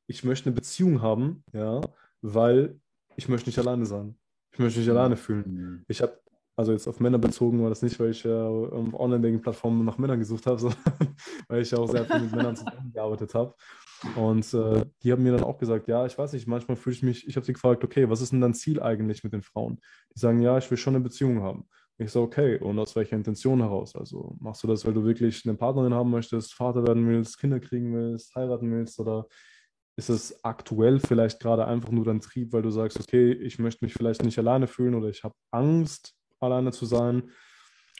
ich 0.07 0.23
möchte 0.23 0.47
eine 0.47 0.55
Beziehung 0.55 1.01
haben, 1.01 1.43
ja, 1.53 1.81
weil 2.21 2.79
ich 3.15 3.29
möchte 3.29 3.49
nicht 3.49 3.59
alleine 3.59 3.85
sein. 3.85 4.17
Ich 4.51 4.59
möchte 4.59 4.79
mich 4.79 4.87
mhm. 4.87 4.97
alleine 4.97 5.17
fühlen. 5.17 5.43
Mhm. 5.47 5.85
Ich 5.87 6.01
habe, 6.01 6.19
also 6.55 6.73
jetzt 6.73 6.87
auf 6.87 6.99
Männer 6.99 7.17
bezogen 7.17 7.61
war 7.61 7.69
das 7.69 7.81
nicht, 7.81 7.99
weil 7.99 8.11
ich 8.11 8.25
äh, 8.25 8.29
auf 8.29 8.93
Online-Dating-Plattformen 8.93 9.85
nach 9.85 9.97
Männern 9.97 10.19
gesucht 10.19 10.45
habe, 10.45 10.59
sondern 10.59 10.79
weil 11.47 11.61
ich 11.61 11.73
auch 11.73 11.89
sehr 11.89 12.05
viel 12.05 12.19
mit 12.19 12.35
Männern 12.35 12.55
zusammengearbeitet 12.55 13.33
habe. 13.33 13.53
Und 14.15 14.53
äh, 14.53 14.85
die 15.03 15.11
haben 15.11 15.23
mir 15.23 15.33
dann 15.33 15.43
auch 15.43 15.57
gesagt, 15.57 15.87
ja, 15.87 16.05
ich 16.05 16.17
weiß 16.17 16.33
nicht, 16.33 16.47
manchmal 16.47 16.75
fühle 16.75 16.95
ich 16.95 17.03
mich, 17.03 17.27
ich 17.27 17.35
habe 17.35 17.45
sie 17.45 17.53
gefragt, 17.53 17.83
okay, 17.83 18.09
was 18.09 18.21
ist 18.21 18.31
denn 18.31 18.41
dein 18.41 18.53
Ziel 18.53 18.81
eigentlich 18.81 19.23
mit 19.23 19.33
den 19.33 19.43
Frauen? 19.43 19.79
Die 20.15 20.19
sagen, 20.19 20.41
ja, 20.41 20.57
ich 20.57 20.69
will 20.71 20.77
schon 20.77 20.95
eine 20.95 21.03
Beziehung 21.03 21.41
haben. 21.41 21.67
Ich 22.01 22.11
so, 22.11 22.23
okay, 22.23 22.57
und 22.57 22.79
aus 22.79 22.95
welcher 22.95 23.15
Intention 23.15 23.59
heraus? 23.59 23.95
Also 23.95 24.35
machst 24.39 24.63
du 24.63 24.67
das, 24.67 24.83
weil 24.85 24.93
du 24.93 25.05
wirklich 25.05 25.45
eine 25.45 25.55
Partnerin 25.55 25.93
haben 25.93 26.09
möchtest, 26.09 26.53
Vater 26.53 26.85
werden 26.87 27.07
willst, 27.07 27.39
Kinder 27.39 27.59
kriegen 27.59 27.93
willst, 27.93 28.33
heiraten 28.35 28.71
willst 28.71 28.99
oder 28.99 29.27
ist 29.97 30.09
es 30.09 30.43
aktuell 30.43 30.99
vielleicht 30.99 31.39
gerade 31.39 31.67
einfach 31.67 31.91
nur 31.91 32.03
dein 32.03 32.19
Trieb, 32.19 32.53
weil 32.53 32.63
du 32.63 32.71
sagst, 32.71 32.99
okay, 32.99 33.33
ich 33.33 33.59
möchte 33.59 33.85
mich 33.85 33.93
vielleicht 33.93 34.23
nicht 34.23 34.39
alleine 34.39 34.65
fühlen 34.65 34.95
oder 34.95 35.09
ich 35.09 35.23
habe 35.23 35.35
Angst, 35.51 36.15
alleine 36.39 36.71
zu 36.71 36.87
sein. 36.87 37.29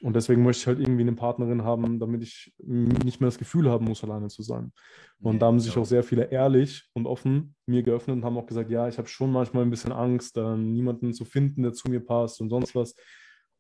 Und 0.01 0.15
deswegen 0.15 0.41
möchte 0.41 0.61
ich 0.61 0.67
halt 0.67 0.79
irgendwie 0.79 1.01
eine 1.01 1.13
Partnerin 1.13 1.63
haben, 1.63 1.99
damit 1.99 2.23
ich 2.23 2.55
nicht 2.57 3.21
mehr 3.21 3.27
das 3.27 3.37
Gefühl 3.37 3.69
haben 3.69 3.85
muss, 3.85 4.03
alleine 4.03 4.29
zu 4.29 4.41
sein. 4.41 4.71
Und 5.19 5.43
da 5.43 5.45
haben 5.45 5.59
sich 5.59 5.77
auch 5.77 5.85
sehr 5.85 6.01
viele 6.01 6.31
ehrlich 6.31 6.89
und 6.93 7.05
offen 7.05 7.53
mir 7.67 7.83
geöffnet 7.83 8.15
und 8.15 8.25
haben 8.25 8.37
auch 8.37 8.47
gesagt, 8.47 8.71
ja, 8.71 8.87
ich 8.87 8.97
habe 8.97 9.07
schon 9.07 9.31
manchmal 9.31 9.61
ein 9.61 9.69
bisschen 9.69 9.91
Angst, 9.91 10.37
dann 10.37 10.71
niemanden 10.71 11.13
zu 11.13 11.23
finden, 11.23 11.61
der 11.61 11.73
zu 11.73 11.87
mir 11.87 11.99
passt 11.99 12.41
und 12.41 12.49
sonst 12.49 12.73
was. 12.73 12.95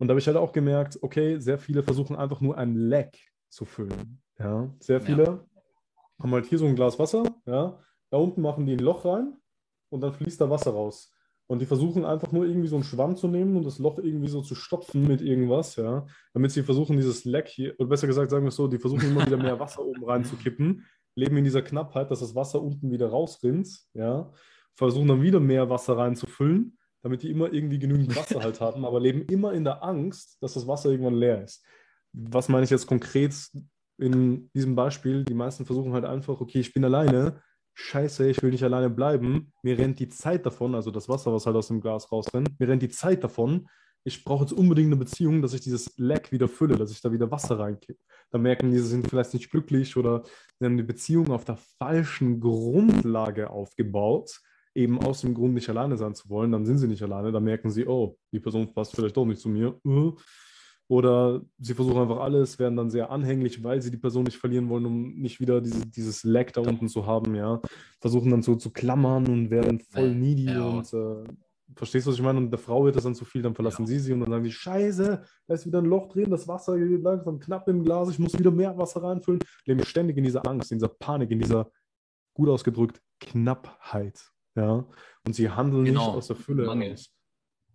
Und 0.01 0.07
da 0.07 0.13
habe 0.13 0.19
ich 0.19 0.25
halt 0.25 0.37
auch 0.37 0.51
gemerkt, 0.51 0.97
okay, 1.03 1.37
sehr 1.37 1.59
viele 1.59 1.83
versuchen 1.83 2.15
einfach 2.15 2.41
nur 2.41 2.57
ein 2.57 2.73
Leck 2.73 3.19
zu 3.49 3.65
füllen. 3.65 4.19
Ja, 4.39 4.73
sehr 4.79 4.99
viele 4.99 5.23
ja. 5.23 5.45
haben 6.19 6.31
halt 6.31 6.47
hier 6.47 6.57
so 6.57 6.65
ein 6.65 6.75
Glas 6.75 6.97
Wasser, 6.97 7.21
ja, 7.45 7.77
da 8.09 8.17
unten 8.17 8.41
machen 8.41 8.65
die 8.65 8.73
ein 8.73 8.79
Loch 8.79 9.05
rein 9.05 9.37
und 9.89 10.01
dann 10.01 10.11
fließt 10.11 10.41
da 10.41 10.49
Wasser 10.49 10.71
raus. 10.71 11.13
Und 11.45 11.61
die 11.61 11.67
versuchen 11.67 12.03
einfach 12.03 12.31
nur 12.31 12.47
irgendwie 12.47 12.67
so 12.67 12.77
einen 12.77 12.83
Schwamm 12.83 13.15
zu 13.15 13.27
nehmen 13.27 13.55
und 13.55 13.63
das 13.63 13.77
Loch 13.77 13.99
irgendwie 13.99 14.27
so 14.27 14.41
zu 14.41 14.55
stopfen 14.55 15.07
mit 15.07 15.21
irgendwas, 15.21 15.75
ja, 15.75 16.07
damit 16.33 16.49
sie 16.49 16.63
versuchen, 16.63 16.97
dieses 16.97 17.23
Leck 17.23 17.47
hier, 17.47 17.75
oder 17.77 17.89
besser 17.89 18.07
gesagt, 18.07 18.31
sagen 18.31 18.43
wir 18.43 18.49
es 18.49 18.55
so, 18.55 18.67
die 18.67 18.79
versuchen 18.79 19.11
immer 19.11 19.23
wieder 19.23 19.37
mehr 19.37 19.59
Wasser 19.59 19.85
oben 19.85 20.03
reinzukippen, 20.03 20.83
leben 21.13 21.37
in 21.37 21.43
dieser 21.43 21.61
Knappheit, 21.61 22.09
dass 22.09 22.21
das 22.21 22.33
Wasser 22.33 22.59
unten 22.59 22.89
wieder 22.89 23.09
rausrinnt, 23.09 23.69
ja, 23.93 24.31
versuchen 24.73 25.09
dann 25.09 25.21
wieder 25.21 25.39
mehr 25.39 25.69
Wasser 25.69 25.95
reinzufüllen, 25.95 26.79
damit 27.01 27.23
die 27.23 27.29
immer 27.29 27.51
irgendwie 27.51 27.79
genügend 27.79 28.15
Wasser 28.15 28.41
halt 28.41 28.61
haben, 28.61 28.85
aber 28.85 28.99
leben 28.99 29.23
immer 29.23 29.53
in 29.53 29.63
der 29.63 29.83
Angst, 29.83 30.37
dass 30.41 30.53
das 30.53 30.67
Wasser 30.67 30.89
irgendwann 30.89 31.15
leer 31.15 31.43
ist. 31.43 31.63
Was 32.13 32.49
meine 32.49 32.63
ich 32.63 32.69
jetzt 32.69 32.87
konkret 32.87 33.33
in 33.97 34.49
diesem 34.53 34.75
Beispiel? 34.75 35.23
Die 35.23 35.33
meisten 35.33 35.65
versuchen 35.65 35.93
halt 35.93 36.05
einfach, 36.05 36.39
okay, 36.41 36.59
ich 36.59 36.73
bin 36.73 36.83
alleine, 36.83 37.41
scheiße, 37.73 38.29
ich 38.29 38.43
will 38.43 38.51
nicht 38.51 38.63
alleine 38.63 38.89
bleiben, 38.89 39.53
mir 39.63 39.77
rennt 39.77 39.99
die 39.99 40.09
Zeit 40.09 40.45
davon, 40.45 40.75
also 40.75 40.91
das 40.91 41.07
Wasser, 41.09 41.33
was 41.33 41.45
halt 41.45 41.55
aus 41.55 41.69
dem 41.69 41.81
Glas 41.81 42.11
rausrennt, 42.11 42.59
mir 42.59 42.67
rennt 42.67 42.81
die 42.81 42.89
Zeit 42.89 43.23
davon, 43.23 43.67
ich 44.03 44.23
brauche 44.23 44.43
jetzt 44.43 44.53
unbedingt 44.53 44.87
eine 44.87 44.95
Beziehung, 44.95 45.41
dass 45.41 45.53
ich 45.53 45.61
dieses 45.61 45.97
Leck 45.97 46.31
wieder 46.31 46.47
fülle, 46.47 46.75
dass 46.75 46.91
ich 46.91 47.01
da 47.01 47.11
wieder 47.11 47.29
Wasser 47.29 47.59
reinkippe. 47.59 47.99
Da 48.31 48.37
merken 48.37 48.71
die, 48.71 48.79
sie 48.79 48.87
sind 48.87 49.07
vielleicht 49.07 49.33
nicht 49.33 49.51
glücklich 49.51 49.95
oder 49.95 50.23
sie 50.59 50.65
haben 50.65 50.77
die 50.77 50.83
Beziehung 50.83 51.31
auf 51.31 51.45
der 51.45 51.57
falschen 51.77 52.39
Grundlage 52.39 53.49
aufgebaut, 53.49 54.41
eben 54.73 54.99
aus 54.99 55.21
dem 55.21 55.33
Grund 55.33 55.53
nicht 55.53 55.69
alleine 55.69 55.97
sein 55.97 56.15
zu 56.15 56.29
wollen, 56.29 56.51
dann 56.51 56.65
sind 56.65 56.77
sie 56.77 56.87
nicht 56.87 57.03
alleine, 57.03 57.31
dann 57.31 57.43
merken 57.43 57.69
sie, 57.69 57.85
oh, 57.87 58.17
die 58.31 58.39
Person 58.39 58.73
passt 58.73 58.95
vielleicht 58.95 59.17
doch 59.17 59.25
nicht 59.25 59.41
zu 59.41 59.49
mir. 59.49 59.79
Uh, 59.85 60.15
oder 60.91 61.41
sie 61.57 61.73
versuchen 61.73 62.01
einfach 62.01 62.19
alles, 62.19 62.59
werden 62.59 62.75
dann 62.75 62.89
sehr 62.89 63.09
anhänglich, 63.11 63.63
weil 63.63 63.81
sie 63.81 63.91
die 63.91 63.97
Person 63.97 64.25
nicht 64.25 64.37
verlieren 64.37 64.67
wollen, 64.67 64.85
um 64.85 65.15
nicht 65.15 65.39
wieder 65.39 65.61
diese, 65.61 65.87
dieses 65.87 66.25
Lag 66.25 66.51
da 66.51 66.59
unten 66.59 66.89
zu 66.89 67.05
haben, 67.05 67.33
ja. 67.33 67.61
Versuchen 68.01 68.29
dann 68.29 68.41
so 68.41 68.55
zu 68.55 68.71
klammern 68.71 69.25
und 69.27 69.49
werden 69.49 69.79
voll 69.79 70.13
needy 70.13 70.47
ja. 70.47 70.67
und 70.67 70.93
äh, 70.93 71.23
verstehst 71.77 72.05
du, 72.05 72.11
was 72.11 72.17
ich 72.17 72.23
meine? 72.23 72.39
Und 72.39 72.51
der 72.51 72.59
Frau 72.59 72.83
wird 72.83 72.97
das 72.97 73.03
dann 73.03 73.15
zu 73.15 73.23
viel, 73.23 73.41
dann 73.41 73.55
verlassen 73.55 73.83
ja. 73.83 73.87
sie 73.87 73.99
sie 73.99 74.11
und 74.11 74.19
dann 74.19 74.31
sagen 74.31 74.43
die, 74.43 74.51
scheiße, 74.51 75.23
da 75.47 75.53
ist 75.53 75.65
wieder 75.65 75.79
ein 75.79 75.85
Loch 75.85 76.09
drin, 76.09 76.29
das 76.29 76.45
Wasser 76.49 76.77
geht 76.77 77.01
langsam 77.01 77.39
knapp 77.39 77.69
im 77.69 77.83
Glas, 77.83 78.09
ich 78.09 78.19
muss 78.19 78.37
wieder 78.37 78.51
mehr 78.51 78.77
Wasser 78.77 79.01
reinfüllen. 79.01 79.41
Leben 79.65 79.85
ständig 79.85 80.17
in 80.17 80.25
dieser 80.25 80.45
Angst, 80.45 80.73
in 80.73 80.79
dieser 80.79 80.89
Panik, 80.89 81.31
in 81.31 81.39
dieser, 81.39 81.71
gut 82.33 82.49
ausgedrückt, 82.49 83.01
Knappheit, 83.21 84.31
ja. 84.55 84.85
Und 85.25 85.33
sie 85.33 85.49
handeln 85.49 85.85
genau. 85.85 86.07
nicht 86.07 86.15
aus 86.17 86.27
der 86.27 86.35
Fülle 86.35 86.65
Mangel. 86.65 86.93
Aus. 86.93 87.09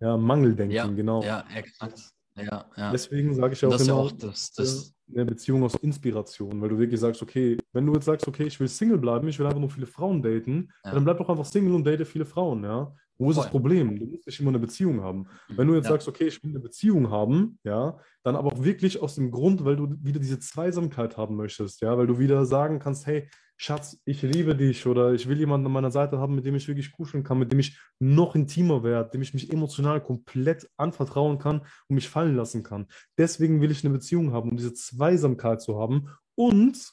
Ja, 0.00 0.16
Mangeldenken, 0.16 0.74
ja, 0.74 0.86
genau. 0.86 1.22
Ja, 1.22 1.44
exakt. 1.54 2.00
Ja, 2.36 2.66
ja. 2.76 2.92
Deswegen 2.92 3.34
sage 3.34 3.54
ich 3.54 3.64
auch 3.64 3.70
das 3.70 3.82
immer, 3.82 3.96
ja 3.96 4.02
auch 4.02 4.12
das, 4.12 4.52
das 4.52 4.94
eine 5.08 5.24
Beziehung 5.24 5.62
aus 5.62 5.74
Inspiration, 5.76 6.60
weil 6.60 6.68
du 6.68 6.78
wirklich 6.78 7.00
sagst, 7.00 7.22
okay, 7.22 7.56
wenn 7.72 7.86
du 7.86 7.94
jetzt 7.94 8.04
sagst, 8.04 8.28
okay, 8.28 8.44
ich 8.44 8.60
will 8.60 8.68
Single 8.68 8.98
bleiben, 8.98 9.26
ich 9.28 9.38
will 9.38 9.46
einfach 9.46 9.60
nur 9.60 9.70
viele 9.70 9.86
Frauen 9.86 10.22
daten, 10.22 10.70
ja. 10.84 10.92
dann 10.92 11.04
bleib 11.04 11.18
doch 11.18 11.28
einfach 11.28 11.44
Single 11.44 11.74
und 11.74 11.84
date 11.84 12.06
viele 12.06 12.26
Frauen, 12.26 12.64
ja. 12.64 12.94
Wo 13.18 13.30
ist 13.30 13.36
Voll. 13.36 13.44
das 13.44 13.50
Problem? 13.50 13.98
Du 13.98 14.04
musst 14.04 14.26
nicht 14.26 14.40
immer 14.40 14.50
eine 14.50 14.58
Beziehung 14.58 15.00
haben. 15.00 15.20
Mhm. 15.48 15.56
Wenn 15.56 15.68
du 15.68 15.74
jetzt 15.74 15.84
ja. 15.84 15.92
sagst, 15.92 16.08
okay, 16.08 16.26
ich 16.26 16.42
will 16.42 16.50
eine 16.50 16.60
Beziehung 16.60 17.10
haben, 17.10 17.58
ja, 17.64 17.98
dann 18.22 18.36
aber 18.36 18.52
auch 18.52 18.62
wirklich 18.62 19.00
aus 19.00 19.14
dem 19.14 19.30
Grund, 19.30 19.64
weil 19.64 19.76
du 19.76 19.94
wieder 20.02 20.20
diese 20.20 20.38
Zweisamkeit 20.38 21.16
haben 21.16 21.36
möchtest, 21.36 21.80
ja, 21.80 21.96
weil 21.96 22.06
du 22.06 22.18
wieder 22.18 22.44
sagen 22.44 22.78
kannst, 22.78 23.06
hey, 23.06 23.28
Schatz, 23.58 23.98
ich 24.04 24.20
liebe 24.20 24.54
dich 24.54 24.86
oder 24.86 25.14
ich 25.14 25.28
will 25.28 25.38
jemanden 25.38 25.66
an 25.66 25.72
meiner 25.72 25.90
Seite 25.90 26.18
haben, 26.18 26.34
mit 26.34 26.44
dem 26.44 26.54
ich 26.54 26.68
wirklich 26.68 26.92
kuscheln 26.92 27.24
kann, 27.24 27.38
mit 27.38 27.50
dem 27.50 27.58
ich 27.58 27.78
noch 27.98 28.34
intimer 28.34 28.82
werde, 28.82 29.10
dem 29.10 29.22
ich 29.22 29.32
mich 29.32 29.50
emotional 29.50 30.02
komplett 30.02 30.68
anvertrauen 30.76 31.38
kann 31.38 31.60
und 31.60 31.94
mich 31.94 32.08
fallen 32.08 32.36
lassen 32.36 32.62
kann. 32.62 32.86
Deswegen 33.16 33.62
will 33.62 33.70
ich 33.70 33.82
eine 33.82 33.94
Beziehung 33.94 34.32
haben, 34.32 34.50
um 34.50 34.56
diese 34.56 34.74
Zweisamkeit 34.74 35.62
zu 35.62 35.78
haben 35.80 36.10
und 36.34 36.92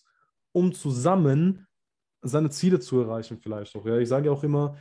um 0.53 0.71
zusammen 0.71 1.67
seine 2.21 2.49
Ziele 2.49 2.79
zu 2.79 3.01
erreichen 3.01 3.39
vielleicht 3.41 3.75
auch. 3.75 3.85
Ja? 3.85 3.97
Ich 3.97 4.07
sage 4.07 4.27
ja 4.27 4.31
auch 4.31 4.43
immer, 4.43 4.77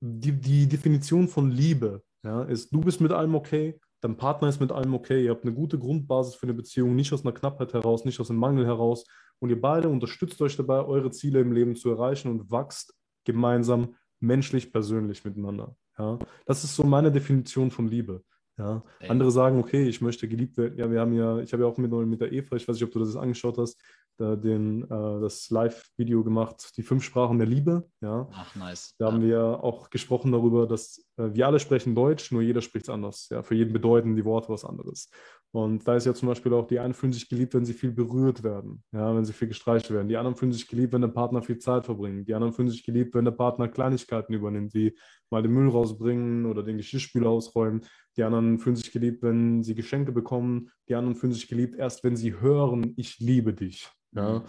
die, 0.00 0.32
die 0.32 0.66
Definition 0.66 1.28
von 1.28 1.50
Liebe 1.50 2.02
ja, 2.24 2.44
ist, 2.44 2.72
du 2.72 2.80
bist 2.80 3.00
mit 3.00 3.12
allem 3.12 3.34
okay, 3.34 3.78
dein 4.00 4.16
Partner 4.16 4.48
ist 4.48 4.60
mit 4.60 4.72
allem 4.72 4.94
okay, 4.94 5.24
ihr 5.24 5.30
habt 5.30 5.44
eine 5.44 5.54
gute 5.54 5.78
Grundbasis 5.78 6.34
für 6.34 6.44
eine 6.44 6.54
Beziehung, 6.54 6.94
nicht 6.94 7.12
aus 7.12 7.24
einer 7.24 7.32
Knappheit 7.32 7.72
heraus, 7.72 8.04
nicht 8.04 8.20
aus 8.20 8.30
einem 8.30 8.38
Mangel 8.38 8.66
heraus. 8.66 9.04
Und 9.40 9.50
ihr 9.50 9.60
beide 9.60 9.88
unterstützt 9.88 10.40
euch 10.42 10.56
dabei, 10.56 10.84
eure 10.84 11.10
Ziele 11.10 11.40
im 11.40 11.52
Leben 11.52 11.76
zu 11.76 11.90
erreichen 11.90 12.30
und 12.30 12.50
wachst 12.50 12.94
gemeinsam 13.24 13.94
menschlich, 14.20 14.72
persönlich 14.72 15.24
miteinander. 15.24 15.76
Ja? 15.98 16.18
Das 16.46 16.64
ist 16.64 16.74
so 16.74 16.84
meine 16.84 17.12
Definition 17.12 17.70
von 17.70 17.86
Liebe. 17.88 18.22
Ja? 18.56 18.82
Andere 19.08 19.30
sagen, 19.30 19.60
okay, 19.60 19.88
ich 19.88 20.00
möchte 20.00 20.28
geliebt 20.28 20.56
werden. 20.56 20.76
Ja, 20.78 20.90
wir 20.90 21.00
haben 21.00 21.12
ja, 21.12 21.38
ich 21.38 21.52
habe 21.52 21.62
ja 21.62 21.68
auch 21.68 21.78
mit, 21.78 21.92
mit 21.92 22.20
der 22.20 22.32
Eva, 22.32 22.56
ich 22.56 22.66
weiß 22.66 22.74
nicht, 22.74 22.84
ob 22.84 22.90
du 22.90 22.98
das 22.98 23.16
angeschaut 23.16 23.58
hast, 23.58 23.80
da 24.18 24.36
den, 24.36 24.82
äh, 24.84 25.20
das 25.20 25.48
Live-Video 25.50 26.24
gemacht, 26.24 26.76
die 26.76 26.82
fünf 26.82 27.04
Sprachen 27.04 27.38
der 27.38 27.46
Liebe. 27.46 27.88
Ja. 28.00 28.28
Ach, 28.32 28.54
nice. 28.56 28.94
Da 28.98 29.06
ja. 29.06 29.12
haben 29.12 29.22
wir 29.22 29.62
auch 29.62 29.90
gesprochen 29.90 30.32
darüber, 30.32 30.66
dass 30.66 31.04
äh, 31.16 31.30
wir 31.32 31.46
alle 31.46 31.60
sprechen 31.60 31.94
Deutsch, 31.94 32.32
nur 32.32 32.42
jeder 32.42 32.60
spricht 32.60 32.86
es 32.86 32.90
anders. 32.90 33.28
Ja. 33.30 33.42
Für 33.42 33.54
jeden 33.54 33.72
bedeuten 33.72 34.16
die 34.16 34.24
Worte 34.24 34.48
was 34.48 34.64
anderes. 34.64 35.08
Und 35.50 35.88
da 35.88 35.96
ist 35.96 36.04
ja 36.04 36.12
zum 36.12 36.28
Beispiel 36.28 36.52
auch, 36.52 36.66
die 36.66 36.78
einen 36.78 36.92
fühlen 36.92 37.12
sich 37.12 37.28
geliebt, 37.28 37.54
wenn 37.54 37.64
sie 37.64 37.72
viel 37.72 37.90
berührt 37.90 38.42
werden, 38.42 38.82
ja, 38.92 39.14
wenn 39.16 39.24
sie 39.24 39.32
viel 39.32 39.48
gestreichelt 39.48 39.90
werden. 39.90 40.08
Die 40.08 40.16
anderen 40.18 40.36
fühlen 40.36 40.52
sich 40.52 40.68
geliebt, 40.68 40.92
wenn 40.92 41.00
der 41.00 41.08
Partner 41.08 41.40
viel 41.40 41.58
Zeit 41.58 41.86
verbringt. 41.86 42.28
Die 42.28 42.34
anderen 42.34 42.52
fühlen 42.52 42.68
sich 42.68 42.84
geliebt, 42.84 43.14
wenn 43.14 43.24
der 43.24 43.32
Partner 43.32 43.68
Kleinigkeiten 43.68 44.34
übernimmt, 44.34 44.74
wie 44.74 44.94
mal 45.30 45.42
den 45.42 45.52
Müll 45.52 45.70
rausbringen 45.70 46.44
oder 46.44 46.62
den 46.62 46.76
Geschirrspüler 46.76 47.30
ausräumen. 47.30 47.80
Die 48.16 48.24
anderen 48.24 48.58
fühlen 48.58 48.76
sich 48.76 48.92
geliebt, 48.92 49.22
wenn 49.22 49.62
sie 49.62 49.74
Geschenke 49.74 50.12
bekommen. 50.12 50.70
Die 50.88 50.94
anderen 50.94 51.16
fühlen 51.16 51.32
sich 51.32 51.48
geliebt, 51.48 51.76
erst 51.76 52.04
wenn 52.04 52.16
sie 52.16 52.40
hören, 52.40 52.92
ich 52.96 53.18
liebe 53.18 53.54
dich. 53.54 53.90
Ja. 54.12 54.38
Mhm. 54.38 54.42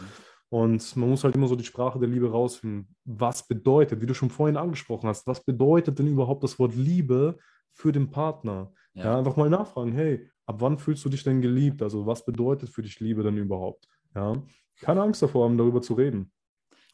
Und 0.49 0.95
man 0.95 1.09
muss 1.09 1.23
halt 1.23 1.35
immer 1.35 1.47
so 1.47 1.55
die 1.55 1.63
Sprache 1.63 1.99
der 1.99 2.09
Liebe 2.09 2.31
rausfinden. 2.31 2.95
Was 3.05 3.47
bedeutet, 3.47 4.01
wie 4.01 4.07
du 4.07 4.15
schon 4.15 4.31
vorhin 4.31 4.57
angesprochen 4.57 5.07
hast, 5.07 5.27
was 5.27 5.43
bedeutet 5.43 5.99
denn 5.99 6.07
überhaupt 6.07 6.43
das 6.43 6.57
Wort 6.57 6.75
Liebe 6.75 7.37
für 7.71 7.91
den 7.91 8.09
Partner? 8.09 8.73
Ja. 8.93 9.05
ja. 9.05 9.17
einfach 9.19 9.37
mal 9.37 9.49
nachfragen, 9.49 9.91
hey, 9.91 10.27
ab 10.47 10.55
wann 10.59 10.79
fühlst 10.79 11.05
du 11.05 11.09
dich 11.09 11.23
denn 11.23 11.41
geliebt? 11.41 11.83
Also 11.83 12.07
was 12.07 12.25
bedeutet 12.25 12.69
für 12.69 12.81
dich 12.81 12.99
Liebe 12.99 13.21
denn 13.21 13.37
überhaupt? 13.37 13.87
Ja, 14.15 14.41
keine 14.81 15.03
Angst 15.03 15.21
davor 15.21 15.45
haben, 15.45 15.57
darüber 15.57 15.81
zu 15.81 15.93
reden. 15.93 16.31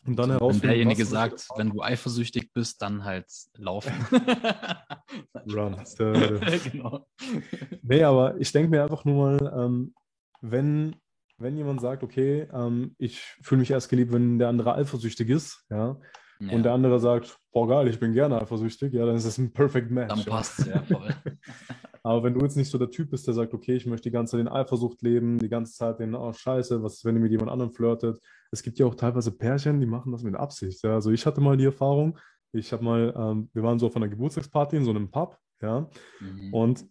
Und 0.05 0.17
dann 0.17 0.29
herausfinden, 0.29 0.63
Wenn 0.63 0.69
derjenige 0.69 1.05
sagt, 1.05 1.47
wenn 1.55 1.71
du 1.71 1.81
eifersüchtig 1.81 2.53
bist, 2.53 2.81
dann 2.81 3.03
halt 3.03 3.25
laufen. 3.55 3.93
Run. 5.51 5.77
genau. 6.71 7.07
Nee, 7.81 8.03
aber 8.03 8.39
ich 8.39 8.51
denke 8.51 8.69
mir 8.69 8.83
einfach 8.83 9.03
nur 9.03 9.37
mal, 9.37 9.53
ähm, 9.57 9.95
wenn, 10.41 10.95
wenn 11.37 11.57
jemand 11.57 11.81
sagt, 11.81 12.03
okay, 12.03 12.47
ähm, 12.53 12.95
ich 12.97 13.21
fühle 13.41 13.59
mich 13.59 13.71
erst 13.71 13.89
geliebt, 13.89 14.13
wenn 14.13 14.39
der 14.39 14.49
andere 14.49 14.75
eifersüchtig 14.75 15.29
ist, 15.29 15.65
ja, 15.69 15.99
ja. 16.39 16.51
und 16.51 16.63
der 16.63 16.73
andere 16.73 16.99
sagt, 16.99 17.37
boah 17.51 17.67
geil, 17.67 17.87
ich 17.87 17.99
bin 17.99 18.13
gerne 18.13 18.41
eifersüchtig, 18.41 18.93
ja, 18.93 19.05
dann 19.05 19.15
ist 19.15 19.25
das 19.25 19.37
ein 19.37 19.51
Perfect 19.51 19.91
Match. 19.91 20.13
Dann 20.13 20.25
passt 20.25 20.59
es, 20.59 20.67
ja, 20.67 20.81
voll. 20.83 21.13
Aber 22.03 22.23
wenn 22.23 22.35
du 22.35 22.41
jetzt 22.41 22.55
nicht 22.55 22.69
so 22.69 22.77
der 22.77 22.91
Typ 22.91 23.09
bist, 23.09 23.25
der 23.25 23.33
sagt, 23.33 23.53
okay, 23.53 23.75
ich 23.75 23.87
möchte 23.87 24.09
die 24.09 24.13
ganze 24.13 24.33
Zeit 24.33 24.41
in 24.41 24.47
Eifersucht 24.47 25.01
leben, 25.01 25.39
die 25.39 25.49
ganze 25.49 25.73
Zeit 25.73 25.99
den, 25.99 26.13
oh 26.13 26.31
scheiße, 26.31 26.83
was 26.83 26.97
ist, 26.97 27.05
wenn 27.05 27.15
ihr 27.15 27.21
mit 27.21 27.31
jemand 27.31 27.49
anderem 27.49 27.73
flirtet? 27.73 28.19
Es 28.51 28.61
gibt 28.61 28.77
ja 28.77 28.85
auch 28.85 28.93
teilweise 28.93 29.31
Pärchen, 29.31 29.79
die 29.79 29.87
machen 29.87 30.11
das 30.11 30.21
mit 30.21 30.35
Absicht. 30.35 30.83
Ja? 30.83 30.93
Also 30.93 31.09
ich 31.09 31.25
hatte 31.25 31.41
mal 31.41 31.57
die 31.57 31.65
Erfahrung, 31.65 32.19
ich 32.51 32.71
habe 32.71 32.83
mal, 32.83 33.13
ähm, 33.17 33.49
wir 33.53 33.63
waren 33.63 33.79
so 33.79 33.87
auf 33.87 33.95
einer 33.95 34.07
Geburtstagsparty 34.07 34.77
in 34.77 34.85
so 34.85 34.91
einem 34.91 35.09
Pub, 35.09 35.37
ja, 35.61 35.89
mhm. 36.19 36.53
und 36.53 36.85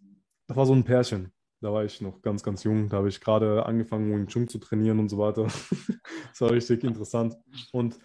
da 0.49 0.57
war 0.57 0.67
so 0.67 0.75
ein 0.75 0.85
Pärchen. 0.85 1.33
Da 1.65 1.73
war 1.73 1.83
ich 1.83 2.03
noch 2.03 2.21
ganz, 2.21 2.43
ganz 2.43 2.63
jung. 2.63 2.91
Da 2.91 2.99
habe 2.99 3.09
ich 3.09 3.23
gerade 3.23 3.65
angefangen, 3.65 4.15
Wing 4.15 4.27
Chun 4.27 4.49
zu 4.49 4.59
trainieren 4.59 4.99
und 4.99 5.09
so 5.09 5.17
weiter. 5.17 5.45
das 6.29 6.41
war 6.41 6.51
richtig 6.51 6.85
interessant. 6.85 7.39
Und 7.73 7.99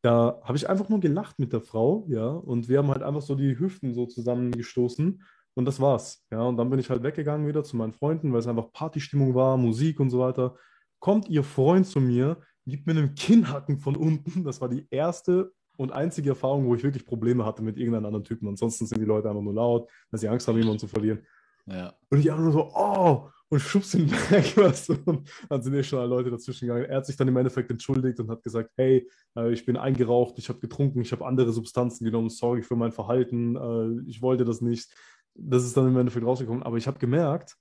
da 0.00 0.40
habe 0.44 0.56
ich 0.56 0.68
einfach 0.68 0.88
nur 0.88 1.00
gelacht 1.00 1.40
mit 1.40 1.52
der 1.52 1.60
Frau, 1.60 2.06
ja, 2.08 2.28
und 2.28 2.68
wir 2.68 2.78
haben 2.78 2.88
halt 2.88 3.02
einfach 3.02 3.20
so 3.20 3.34
die 3.34 3.58
Hüften 3.58 3.94
so 3.94 4.06
zusammengestoßen 4.06 5.24
und 5.54 5.64
das 5.64 5.80
war's. 5.80 6.24
Ja, 6.30 6.42
und 6.42 6.56
dann 6.56 6.70
bin 6.70 6.78
ich 6.78 6.88
halt 6.88 7.02
weggegangen 7.02 7.48
wieder 7.48 7.64
zu 7.64 7.76
meinen 7.76 7.92
Freunden, 7.92 8.32
weil 8.32 8.38
es 8.38 8.46
einfach 8.46 8.70
Partystimmung 8.72 9.34
war, 9.34 9.56
Musik 9.56 9.98
und 9.98 10.10
so 10.10 10.20
weiter. 10.20 10.54
Kommt 11.00 11.28
ihr 11.28 11.42
Freund 11.42 11.88
zu 11.88 12.00
mir, 12.00 12.40
gibt 12.64 12.86
mir 12.86 12.92
einen 12.92 13.16
Kinnhacken 13.16 13.80
von 13.80 13.96
unten. 13.96 14.44
Das 14.44 14.60
war 14.60 14.68
die 14.68 14.86
erste 14.88 15.52
und 15.76 15.90
einzige 15.90 16.30
Erfahrung, 16.30 16.64
wo 16.66 16.76
ich 16.76 16.84
wirklich 16.84 17.04
Probleme 17.04 17.44
hatte 17.44 17.62
mit 17.62 17.76
irgendeinem 17.76 18.06
anderen 18.06 18.24
Typen. 18.24 18.46
Ansonsten 18.46 18.86
sind 18.86 19.00
die 19.00 19.04
Leute 19.04 19.28
einfach 19.28 19.42
nur 19.42 19.54
laut, 19.54 19.90
dass 20.12 20.20
sie 20.20 20.28
Angst 20.28 20.46
haben, 20.46 20.58
jemanden 20.58 20.78
zu 20.78 20.86
verlieren. 20.86 21.26
Ja. 21.66 21.94
Und 22.08 22.20
ich 22.20 22.30
einfach 22.30 22.44
nur 22.44 22.52
so, 22.52 22.70
oh, 22.74 23.28
und 23.48 23.60
schubst 23.60 23.94
ihn 23.94 24.10
weg. 24.10 24.56
Weißt 24.56 24.90
du? 24.90 24.96
Und 25.04 25.28
dann 25.48 25.62
sind 25.62 25.74
eh 25.74 25.82
schon 25.82 25.98
alle 25.98 26.08
Leute 26.08 26.30
dazwischen 26.30 26.68
gegangen. 26.68 26.86
Er 26.86 26.98
hat 26.98 27.06
sich 27.06 27.16
dann 27.16 27.28
im 27.28 27.36
Endeffekt 27.36 27.70
entschuldigt 27.70 28.20
und 28.20 28.30
hat 28.30 28.42
gesagt, 28.42 28.70
hey, 28.76 29.08
äh, 29.36 29.52
ich 29.52 29.64
bin 29.66 29.76
eingeraucht, 29.76 30.38
ich 30.38 30.48
habe 30.48 30.60
getrunken, 30.60 31.00
ich 31.00 31.12
habe 31.12 31.26
andere 31.26 31.52
Substanzen 31.52 32.04
genommen, 32.04 32.30
sorry 32.30 32.62
für 32.62 32.76
mein 32.76 32.92
Verhalten, 32.92 33.56
äh, 33.56 34.08
ich 34.08 34.22
wollte 34.22 34.44
das 34.44 34.60
nicht 34.60 34.90
das 35.34 35.64
ist 35.64 35.76
dann 35.76 35.88
im 35.88 35.96
Endeffekt 35.96 36.26
rausgekommen. 36.26 36.62
Aber 36.62 36.76
ich 36.76 36.86
habe 36.86 36.98
gemerkt, 36.98 37.56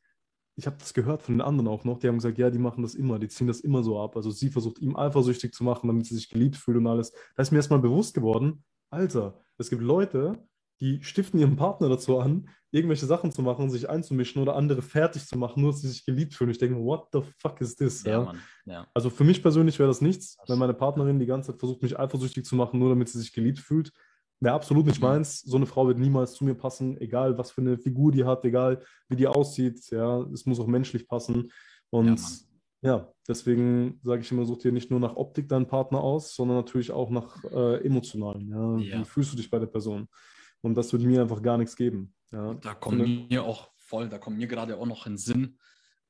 ich 0.56 0.66
habe 0.66 0.78
das 0.78 0.94
gehört 0.94 1.22
von 1.22 1.36
den 1.36 1.42
anderen 1.42 1.68
auch 1.68 1.86
noch, 1.86 2.00
die 2.00 2.08
haben 2.08 2.16
gesagt, 2.16 2.38
ja, 2.38 2.50
die 2.50 2.60
machen 2.60 2.84
das 2.84 2.96
immer, 2.96 3.18
die 3.18 3.30
ziehen 3.30 3.48
das 3.48 3.62
immer 3.62 3.84
so 3.84 4.00
ab. 4.02 4.16
Also 4.16 4.32
sie 4.32 4.50
versucht 4.50 4.80
ihm 4.80 4.96
eifersüchtig 4.96 5.54
zu 5.54 5.64
machen, 5.64 5.88
damit 5.88 6.06
sie 6.06 6.16
sich 6.16 6.30
geliebt 6.30 6.58
fühlt 6.58 6.78
und 6.78 6.88
alles. 6.88 7.14
Da 7.36 7.44
ist 7.44 7.52
mir 7.52 7.58
erstmal 7.58 7.80
bewusst 7.80 8.14
geworden, 8.14 8.64
Alter, 8.90 9.40
es 9.58 9.70
gibt 9.70 9.82
Leute, 9.82 10.44
die 10.82 11.04
stiften 11.04 11.40
ihren 11.40 11.56
Partner 11.56 11.90
dazu 11.90 12.20
an, 12.20 12.50
irgendwelche 12.72 13.06
Sachen 13.06 13.32
zu 13.32 13.42
machen, 13.42 13.70
sich 13.70 13.90
einzumischen 13.90 14.42
oder 14.42 14.56
andere 14.56 14.82
fertig 14.82 15.26
zu 15.26 15.38
machen, 15.38 15.62
nur 15.62 15.72
dass 15.72 15.82
sie 15.82 15.90
sich 15.90 16.06
geliebt 16.06 16.34
fühlen. 16.34 16.52
Ich 16.52 16.60
denke, 16.60 16.80
what 16.80 17.08
the 17.12 17.22
fuck 17.38 17.60
is 17.62 17.76
this? 17.76 18.04
Ja, 18.04 18.24
ja? 18.24 18.34
ja. 18.66 18.88
Also 18.94 19.10
für 19.10 19.24
mich 19.24 19.42
persönlich 19.42 19.80
wäre 19.80 19.90
das 19.90 20.02
nichts, 20.02 20.38
wenn 20.48 20.60
meine 20.60 20.74
Partnerin 20.74 21.20
die 21.20 21.26
ganze 21.26 21.52
Zeit 21.52 21.60
versucht, 21.60 21.82
mich 21.82 22.00
eifersüchtig 22.00 22.46
zu 22.46 22.56
machen, 22.56 22.80
nur 22.80 22.90
damit 22.90 23.10
sie 23.10 23.20
sich 23.20 23.34
geliebt 23.34 23.60
fühlt. 23.60 23.92
Wäre 24.40 24.56
absolut 24.56 24.86
nicht 24.86 25.02
mhm. 25.02 25.08
meins. 25.08 25.42
So 25.42 25.58
eine 25.58 25.66
Frau 25.66 25.88
wird 25.88 26.00
niemals 26.00 26.34
zu 26.34 26.46
mir 26.46 26.56
passen, 26.56 27.00
egal 27.02 27.38
was 27.38 27.52
für 27.52 27.62
eine 27.62 27.78
Figur 27.78 28.12
die 28.12 28.24
hat, 28.24 28.46
egal 28.46 28.82
wie 29.10 29.16
die 29.16 29.28
aussieht. 29.28 29.90
Ja, 29.90 30.22
es 30.32 30.46
muss 30.46 30.60
auch 30.60 30.68
menschlich 30.68 31.08
passen. 31.08 31.52
Und 31.90 32.22
ja, 32.82 32.92
ja 32.92 33.14
deswegen 33.28 34.00
sage 34.04 34.22
ich 34.22 34.32
immer, 34.32 34.46
such 34.46 34.60
dir 34.60 34.72
nicht 34.72 34.92
nur 34.92 35.00
nach 35.00 35.18
Optik 35.18 35.50
deinen 35.50 35.68
Partner 35.68 36.00
aus, 36.00 36.36
sondern 36.36 36.58
natürlich 36.58 36.92
auch 36.92 37.10
nach 37.10 37.44
äh, 37.46 37.86
emotionalen. 37.86 38.50
Wie 38.78 39.06
fühlst 39.06 39.34
du 39.34 39.38
dich 39.38 39.50
bei 39.50 39.60
der 39.60 39.68
Person? 39.68 40.08
Und 40.62 40.76
das 40.76 40.92
würde 40.92 41.06
mir 41.06 41.22
einfach 41.22 41.42
gar 41.42 41.58
nichts 41.58 41.76
geben. 41.76 42.14
Ja? 42.32 42.54
Da 42.56 42.74
kommt 42.74 43.30
mir 43.30 43.44
auch 43.44 43.70
voll, 43.78 44.10
da 44.10 44.18
kommt 44.18 44.38
mir 44.38 44.48
gerade 44.48 44.78
auch 44.78 44.86
noch 44.86 45.08
in 45.08 45.18
Sinn, 45.18 45.58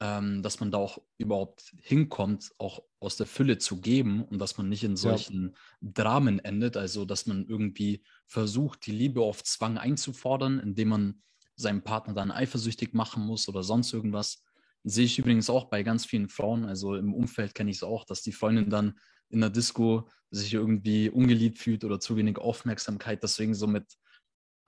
ähm, 0.01 0.41
dass 0.43 0.59
man 0.59 0.71
da 0.71 0.77
auch 0.77 0.99
überhaupt 1.17 1.73
hinkommt, 1.81 2.51
auch 2.57 2.81
aus 2.99 3.17
der 3.17 3.25
Fülle 3.25 3.57
zu 3.57 3.81
geben 3.81 4.23
und 4.23 4.39
dass 4.39 4.57
man 4.57 4.69
nicht 4.69 4.83
in 4.83 4.95
solchen 4.95 5.55
ja. 5.81 5.89
Dramen 5.93 6.39
endet, 6.39 6.77
also 6.77 7.05
dass 7.05 7.25
man 7.25 7.45
irgendwie 7.47 8.03
versucht, 8.25 8.85
die 8.85 8.91
Liebe 8.91 9.21
auf 9.21 9.43
Zwang 9.43 9.77
einzufordern, 9.77 10.59
indem 10.59 10.89
man 10.89 11.21
seinen 11.55 11.83
Partner 11.83 12.13
dann 12.13 12.31
eifersüchtig 12.31 12.93
machen 12.93 13.25
muss 13.25 13.49
oder 13.49 13.63
sonst 13.63 13.93
irgendwas. 13.93 14.43
Sehe 14.83 15.05
ich 15.05 15.19
übrigens 15.19 15.49
auch 15.49 15.65
bei 15.65 15.83
ganz 15.83 16.05
vielen 16.05 16.29
Frauen, 16.29 16.63
also 16.63 16.95
im 16.95 17.13
Umfeld 17.13 17.53
kenne 17.53 17.69
ich 17.69 17.77
es 17.77 17.83
auch, 17.83 18.05
dass 18.05 18.21
die 18.21 18.31
Freundin 18.31 18.69
dann 18.69 18.97
in 19.29 19.41
der 19.41 19.49
Disco 19.49 20.07
sich 20.31 20.53
irgendwie 20.53 21.09
ungeliebt 21.09 21.57
fühlt 21.57 21.83
oder 21.83 21.99
zu 21.99 22.15
wenig 22.15 22.37
Aufmerksamkeit, 22.37 23.21
deswegen 23.23 23.53
so 23.53 23.67
mit 23.67 23.85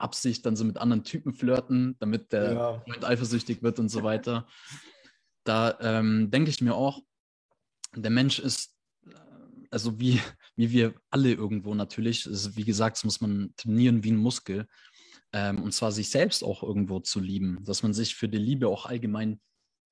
Absicht 0.02 0.44
dann 0.44 0.56
so 0.56 0.64
mit 0.64 0.78
anderen 0.78 1.04
Typen 1.04 1.32
flirten, 1.32 1.96
damit 2.00 2.32
der 2.32 2.52
ja. 2.52 2.80
Freund 2.80 3.04
eifersüchtig 3.04 3.62
wird 3.62 3.78
und 3.78 3.88
so 3.88 4.02
weiter 4.04 4.46
da 5.44 5.78
ähm, 5.80 6.30
denke 6.30 6.50
ich 6.50 6.60
mir 6.60 6.74
auch, 6.74 7.00
der 7.94 8.10
Mensch 8.10 8.38
ist, 8.38 8.76
äh, 9.06 9.14
also 9.70 9.98
wie, 10.00 10.20
wie 10.56 10.70
wir 10.70 10.94
alle 11.10 11.32
irgendwo 11.32 11.74
natürlich, 11.74 12.26
ist, 12.26 12.56
wie 12.56 12.64
gesagt, 12.64 12.96
das 12.96 13.04
muss 13.04 13.20
man 13.20 13.52
trainieren 13.56 14.04
wie 14.04 14.12
ein 14.12 14.16
Muskel. 14.16 14.66
Ähm, 15.32 15.62
und 15.62 15.72
zwar 15.72 15.92
sich 15.92 16.10
selbst 16.10 16.44
auch 16.44 16.62
irgendwo 16.62 17.00
zu 17.00 17.20
lieben, 17.20 17.64
dass 17.64 17.82
man 17.82 17.94
sich 17.94 18.14
für 18.14 18.28
die 18.28 18.38
Liebe 18.38 18.68
auch 18.68 18.86
allgemein 18.86 19.40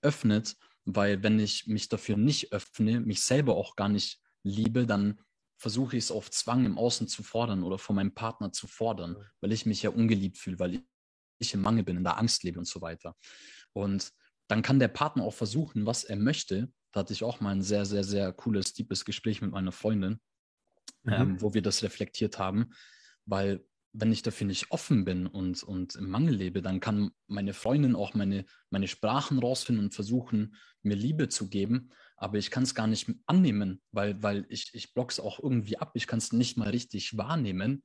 öffnet, 0.02 0.56
weil 0.84 1.22
wenn 1.22 1.38
ich 1.38 1.66
mich 1.66 1.88
dafür 1.88 2.16
nicht 2.16 2.52
öffne, 2.52 3.00
mich 3.00 3.22
selber 3.22 3.56
auch 3.56 3.76
gar 3.76 3.88
nicht 3.88 4.20
liebe, 4.42 4.86
dann 4.86 5.20
versuche 5.60 5.98
ich 5.98 6.04
es 6.04 6.10
auf 6.10 6.30
Zwang 6.30 6.64
im 6.64 6.78
Außen 6.78 7.06
zu 7.06 7.22
fordern 7.22 7.62
oder 7.62 7.76
von 7.76 7.94
meinem 7.94 8.14
Partner 8.14 8.50
zu 8.50 8.66
fordern, 8.66 9.16
weil 9.42 9.52
ich 9.52 9.66
mich 9.66 9.82
ja 9.82 9.90
ungeliebt 9.90 10.38
fühle, 10.38 10.58
weil 10.58 10.82
ich 11.38 11.52
im 11.52 11.60
Mangel 11.60 11.84
bin, 11.84 11.98
in 11.98 12.04
der 12.04 12.16
Angst 12.16 12.42
lebe 12.44 12.58
und 12.58 12.64
so 12.64 12.80
weiter. 12.80 13.14
Und 13.74 14.10
dann 14.48 14.62
kann 14.62 14.78
der 14.78 14.88
Partner 14.88 15.22
auch 15.22 15.34
versuchen, 15.34 15.84
was 15.84 16.04
er 16.04 16.16
möchte. 16.16 16.72
Da 16.92 17.00
hatte 17.00 17.12
ich 17.12 17.22
auch 17.22 17.40
mal 17.40 17.50
ein 17.50 17.62
sehr, 17.62 17.84
sehr, 17.84 18.04
sehr 18.04 18.32
cooles, 18.32 18.72
deepes 18.72 19.04
Gespräch 19.04 19.42
mit 19.42 19.50
meiner 19.50 19.70
Freundin, 19.70 20.18
mhm. 21.02 21.12
ähm, 21.12 21.42
wo 21.42 21.52
wir 21.52 21.60
das 21.60 21.82
reflektiert 21.82 22.38
haben. 22.38 22.70
Weil 23.26 23.62
wenn 23.92 24.12
ich 24.12 24.22
dafür 24.22 24.46
nicht 24.46 24.70
offen 24.70 25.04
bin 25.04 25.26
und, 25.26 25.62
und 25.62 25.94
im 25.94 26.08
Mangel 26.08 26.36
lebe, 26.36 26.62
dann 26.62 26.80
kann 26.80 27.10
meine 27.26 27.52
Freundin 27.52 27.94
auch 27.94 28.14
meine, 28.14 28.46
meine 28.70 28.88
Sprachen 28.88 29.38
rausfinden 29.38 29.84
und 29.84 29.94
versuchen, 29.94 30.56
mir 30.82 30.96
Liebe 30.96 31.28
zu 31.28 31.50
geben. 31.50 31.90
Aber 32.20 32.36
ich 32.36 32.50
kann 32.50 32.64
es 32.64 32.74
gar 32.74 32.86
nicht 32.86 33.10
annehmen, 33.26 33.80
weil, 33.92 34.22
weil 34.22 34.46
ich, 34.50 34.70
ich 34.74 34.92
block 34.92 35.10
es 35.10 35.18
auch 35.18 35.40
irgendwie 35.40 35.78
ab. 35.78 35.92
Ich 35.94 36.06
kann 36.06 36.18
es 36.18 36.32
nicht 36.32 36.58
mal 36.58 36.68
richtig 36.68 37.16
wahrnehmen, 37.16 37.82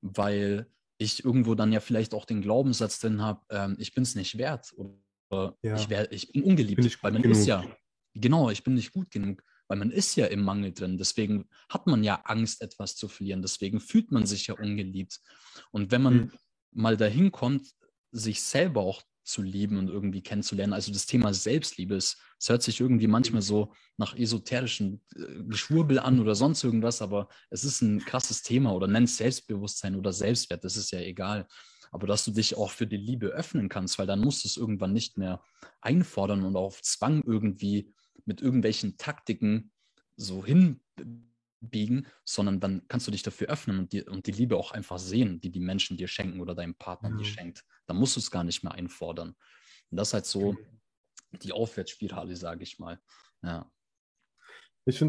weil 0.00 0.66
ich 0.98 1.24
irgendwo 1.24 1.54
dann 1.54 1.72
ja 1.72 1.78
vielleicht 1.78 2.12
auch 2.12 2.24
den 2.24 2.42
Glaubenssatz 2.42 2.98
drin 2.98 3.22
habe, 3.22 3.40
ähm, 3.50 3.76
ich 3.78 3.94
bin 3.94 4.02
es 4.02 4.16
nicht 4.16 4.36
wert 4.36 4.74
oder 4.76 5.56
ja. 5.62 5.76
ich, 5.76 5.88
wär, 5.88 6.10
ich 6.10 6.32
bin 6.32 6.42
ungeliebt, 6.42 6.82
bin 6.82 6.92
weil 7.02 7.12
man 7.12 7.22
genug. 7.22 7.36
ist 7.36 7.46
ja, 7.46 7.64
genau, 8.14 8.50
ich 8.50 8.64
bin 8.64 8.74
nicht 8.74 8.92
gut 8.92 9.12
genug, 9.12 9.44
weil 9.68 9.78
man 9.78 9.92
ist 9.92 10.16
ja 10.16 10.26
im 10.26 10.42
Mangel 10.42 10.72
drin. 10.72 10.98
Deswegen 10.98 11.48
hat 11.68 11.86
man 11.86 12.02
ja 12.02 12.16
Angst, 12.24 12.62
etwas 12.62 12.96
zu 12.96 13.06
verlieren. 13.06 13.42
Deswegen 13.42 13.78
fühlt 13.78 14.10
man 14.10 14.26
sich 14.26 14.48
ja 14.48 14.54
ungeliebt. 14.54 15.20
Und 15.70 15.92
wenn 15.92 16.02
man 16.02 16.14
mhm. 16.14 16.32
mal 16.72 16.96
dahin 16.96 17.30
kommt, 17.30 17.70
sich 18.10 18.42
selber 18.42 18.80
auch 18.80 19.02
zu 19.28 19.42
lieben 19.42 19.78
und 19.78 19.88
irgendwie 19.88 20.22
kennenzulernen. 20.22 20.72
Also 20.72 20.92
das 20.92 21.06
Thema 21.06 21.34
Selbstliebe, 21.34 21.94
es, 21.94 22.16
hört 22.46 22.62
sich 22.62 22.80
irgendwie 22.80 23.06
manchmal 23.06 23.42
so 23.42 23.72
nach 23.96 24.16
esoterischen 24.16 25.02
äh, 25.16 25.42
Geschwurbel 25.44 25.98
an 25.98 26.20
oder 26.20 26.34
sonst 26.34 26.64
irgendwas, 26.64 27.02
aber 27.02 27.28
es 27.50 27.64
ist 27.64 27.82
ein 27.82 27.98
krasses 28.00 28.42
Thema 28.42 28.72
oder 28.72 28.86
nennt 28.86 29.10
Selbstbewusstsein 29.10 29.96
oder 29.96 30.12
Selbstwert, 30.12 30.64
das 30.64 30.76
ist 30.76 30.90
ja 30.90 31.00
egal 31.00 31.46
aber 31.90 32.06
dass 32.06 32.24
du 32.24 32.32
dich 32.32 32.56
auch 32.56 32.70
für 32.70 32.86
die 32.86 32.96
Liebe 32.96 33.28
öffnen 33.28 33.68
kannst, 33.68 33.98
weil 33.98 34.06
dann 34.06 34.20
musst 34.20 34.44
du 34.44 34.48
es 34.48 34.56
irgendwann 34.56 34.92
nicht 34.92 35.16
mehr 35.16 35.42
einfordern 35.80 36.44
und 36.44 36.56
auf 36.56 36.82
Zwang 36.82 37.22
irgendwie 37.24 37.92
mit 38.24 38.40
irgendwelchen 38.40 38.96
Taktiken 38.98 39.70
so 40.16 40.44
hinbiegen, 41.60 42.06
sondern 42.24 42.60
dann 42.60 42.86
kannst 42.88 43.06
du 43.06 43.10
dich 43.10 43.22
dafür 43.22 43.48
öffnen 43.48 43.78
und 43.78 43.92
die, 43.92 44.02
und 44.02 44.26
die 44.26 44.32
Liebe 44.32 44.56
auch 44.56 44.72
einfach 44.72 44.98
sehen, 44.98 45.40
die 45.40 45.50
die 45.50 45.60
Menschen 45.60 45.96
dir 45.96 46.08
schenken 46.08 46.40
oder 46.40 46.54
deinem 46.54 46.74
Partner 46.74 47.10
mhm. 47.10 47.18
dir 47.18 47.24
schenkt. 47.24 47.64
Dann 47.86 47.96
musst 47.96 48.16
du 48.16 48.20
es 48.20 48.30
gar 48.30 48.44
nicht 48.44 48.62
mehr 48.62 48.72
einfordern. 48.72 49.34
Und 49.90 49.96
das 49.96 50.08
ist 50.08 50.14
halt 50.14 50.26
so 50.26 50.56
die 51.32 51.52
Aufwärtsspirale, 51.52 52.36
sage 52.36 52.62
ich 52.62 52.78
mal. 52.78 53.00
Ja. 53.42 53.70
Ich 54.84 54.98
finde 54.98 55.06